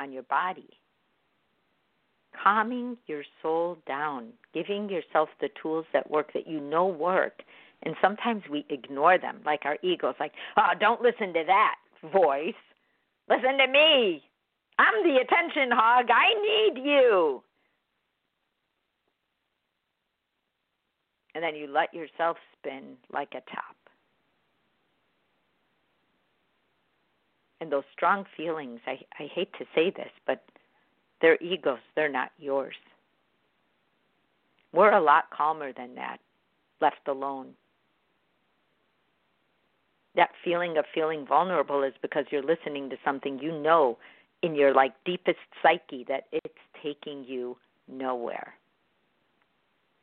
on 0.00 0.10
your 0.10 0.24
body. 0.24 0.70
Calming 2.42 2.96
your 3.06 3.22
soul 3.42 3.78
down, 3.86 4.30
giving 4.52 4.88
yourself 4.88 5.28
the 5.40 5.50
tools 5.62 5.86
that 5.92 6.10
work 6.10 6.32
that 6.32 6.48
you 6.48 6.58
know 6.60 6.86
work. 6.86 7.42
And 7.84 7.94
sometimes 8.02 8.42
we 8.50 8.66
ignore 8.70 9.18
them, 9.18 9.38
like 9.46 9.60
our 9.64 9.78
ego's 9.82 10.16
like, 10.18 10.32
oh, 10.56 10.70
don't 10.80 11.00
listen 11.00 11.32
to 11.34 11.44
that 11.46 11.76
voice. 12.12 12.54
Listen 13.28 13.56
to 13.58 13.68
me. 13.68 14.24
I'm 14.78 15.02
the 15.02 15.20
attention 15.20 15.70
hog. 15.72 16.06
I 16.10 16.72
need 16.74 16.84
you. 16.84 17.42
And 21.34 21.42
then 21.44 21.54
you 21.54 21.66
let 21.66 21.92
yourself 21.94 22.36
spin 22.58 22.96
like 23.12 23.30
a 23.32 23.42
top. 23.50 23.76
and 27.60 27.72
those 27.72 27.84
strong 27.92 28.24
feelings 28.36 28.80
i 28.86 28.98
i 29.18 29.28
hate 29.34 29.52
to 29.58 29.64
say 29.74 29.90
this 29.90 30.10
but 30.26 30.44
they're 31.20 31.38
egos 31.40 31.78
they're 31.94 32.08
not 32.08 32.30
yours 32.38 32.74
we're 34.72 34.92
a 34.92 35.00
lot 35.00 35.24
calmer 35.30 35.72
than 35.72 35.94
that 35.94 36.18
left 36.80 37.06
alone 37.08 37.48
that 40.14 40.30
feeling 40.44 40.76
of 40.76 40.84
feeling 40.94 41.24
vulnerable 41.26 41.82
is 41.82 41.94
because 42.02 42.24
you're 42.30 42.42
listening 42.42 42.90
to 42.90 42.96
something 43.04 43.38
you 43.40 43.52
know 43.60 43.98
in 44.42 44.54
your 44.54 44.72
like 44.74 44.92
deepest 45.04 45.38
psyche 45.62 46.04
that 46.08 46.24
it's 46.32 46.54
taking 46.82 47.24
you 47.24 47.56
nowhere 47.88 48.54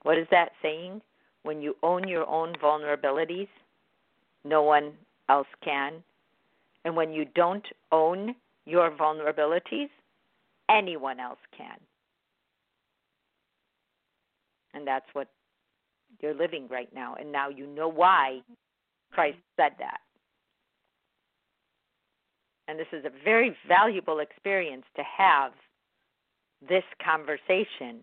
what 0.04 0.18
is 0.18 0.28
that 0.32 0.50
saying 0.62 1.02
when 1.44 1.62
you 1.62 1.76
own 1.84 2.08
your 2.08 2.28
own 2.28 2.54
vulnerabilities 2.62 3.48
no 4.44 4.62
one 4.62 4.94
else 5.30 5.48
can 5.64 6.04
and 6.86 6.96
when 6.96 7.12
you 7.12 7.26
don't 7.34 7.66
own 7.92 8.36
your 8.66 8.92
vulnerabilities, 8.92 9.90
anyone 10.70 11.20
else 11.20 11.40
can. 11.58 11.78
And 14.74 14.86
that's 14.86 15.06
what 15.14 15.28
you're 16.22 16.36
living 16.36 16.68
right 16.70 16.90
now. 16.94 17.16
And 17.16 17.32
now 17.32 17.50
you 17.50 17.66
know 17.66 17.88
why 17.88 18.42
Christ 19.12 19.38
said 19.58 19.72
that. 19.80 20.00
And 22.68 22.80
this 22.80 22.88
is 22.92 23.06
a 23.06 23.24
very 23.24 23.56
valuable 23.68 24.20
experience 24.20 24.86
to 24.96 25.04
have 25.04 25.52
this 26.68 26.84
conversation 27.04 28.00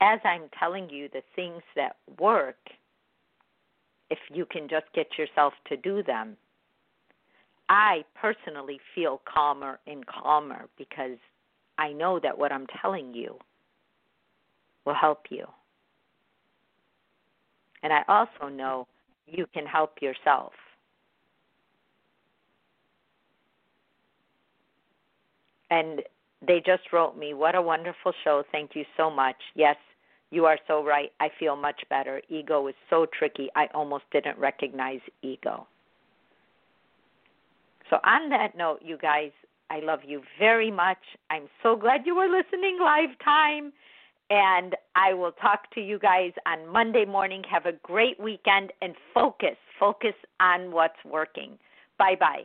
as 0.00 0.18
I'm 0.24 0.48
telling 0.58 0.90
you 0.90 1.08
the 1.12 1.22
things 1.36 1.62
that 1.76 1.96
work 2.18 2.56
if 4.10 4.18
you 4.32 4.44
can 4.44 4.68
just 4.68 4.86
get 4.94 5.06
yourself 5.16 5.54
to 5.68 5.76
do 5.76 6.02
them 6.02 6.36
I 7.68 8.04
personally 8.14 8.80
feel 8.94 9.22
calmer 9.24 9.78
and 9.86 10.04
calmer 10.06 10.68
because 10.76 11.18
I 11.78 11.92
know 11.92 12.20
that 12.22 12.36
what 12.36 12.52
I'm 12.52 12.66
telling 12.80 13.14
you 13.14 13.38
will 14.84 14.94
help 14.94 15.26
you. 15.30 15.46
And 17.82 17.92
I 17.92 18.02
also 18.08 18.48
know 18.48 18.86
you 19.26 19.46
can 19.52 19.66
help 19.66 20.02
yourself. 20.02 20.52
And 25.70 26.02
they 26.46 26.62
just 26.64 26.92
wrote 26.92 27.16
me, 27.16 27.34
What 27.34 27.54
a 27.54 27.62
wonderful 27.62 28.12
show. 28.22 28.42
Thank 28.52 28.70
you 28.74 28.84
so 28.96 29.10
much. 29.10 29.36
Yes, 29.54 29.76
you 30.30 30.46
are 30.46 30.58
so 30.66 30.84
right. 30.84 31.12
I 31.20 31.28
feel 31.38 31.56
much 31.56 31.82
better. 31.88 32.20
Ego 32.28 32.66
is 32.68 32.74
so 32.90 33.06
tricky. 33.06 33.48
I 33.54 33.66
almost 33.74 34.04
didn't 34.12 34.38
recognize 34.38 35.00
ego. 35.22 35.66
So, 37.90 37.98
on 38.04 38.30
that 38.30 38.56
note, 38.56 38.80
you 38.82 38.96
guys, 38.96 39.30
I 39.70 39.80
love 39.80 40.00
you 40.06 40.22
very 40.38 40.70
much. 40.70 40.98
I'm 41.30 41.48
so 41.62 41.76
glad 41.76 42.00
you 42.06 42.16
were 42.16 42.28
listening 42.28 42.78
live 42.80 43.10
time. 43.24 43.72
And 44.30 44.74
I 44.96 45.12
will 45.12 45.32
talk 45.32 45.70
to 45.74 45.80
you 45.80 45.98
guys 45.98 46.32
on 46.46 46.66
Monday 46.72 47.04
morning. 47.04 47.42
Have 47.50 47.66
a 47.66 47.72
great 47.82 48.18
weekend 48.18 48.72
and 48.80 48.94
focus. 49.12 49.56
Focus 49.78 50.14
on 50.40 50.72
what's 50.72 51.04
working. 51.04 51.58
Bye 51.98 52.16
bye. 52.18 52.44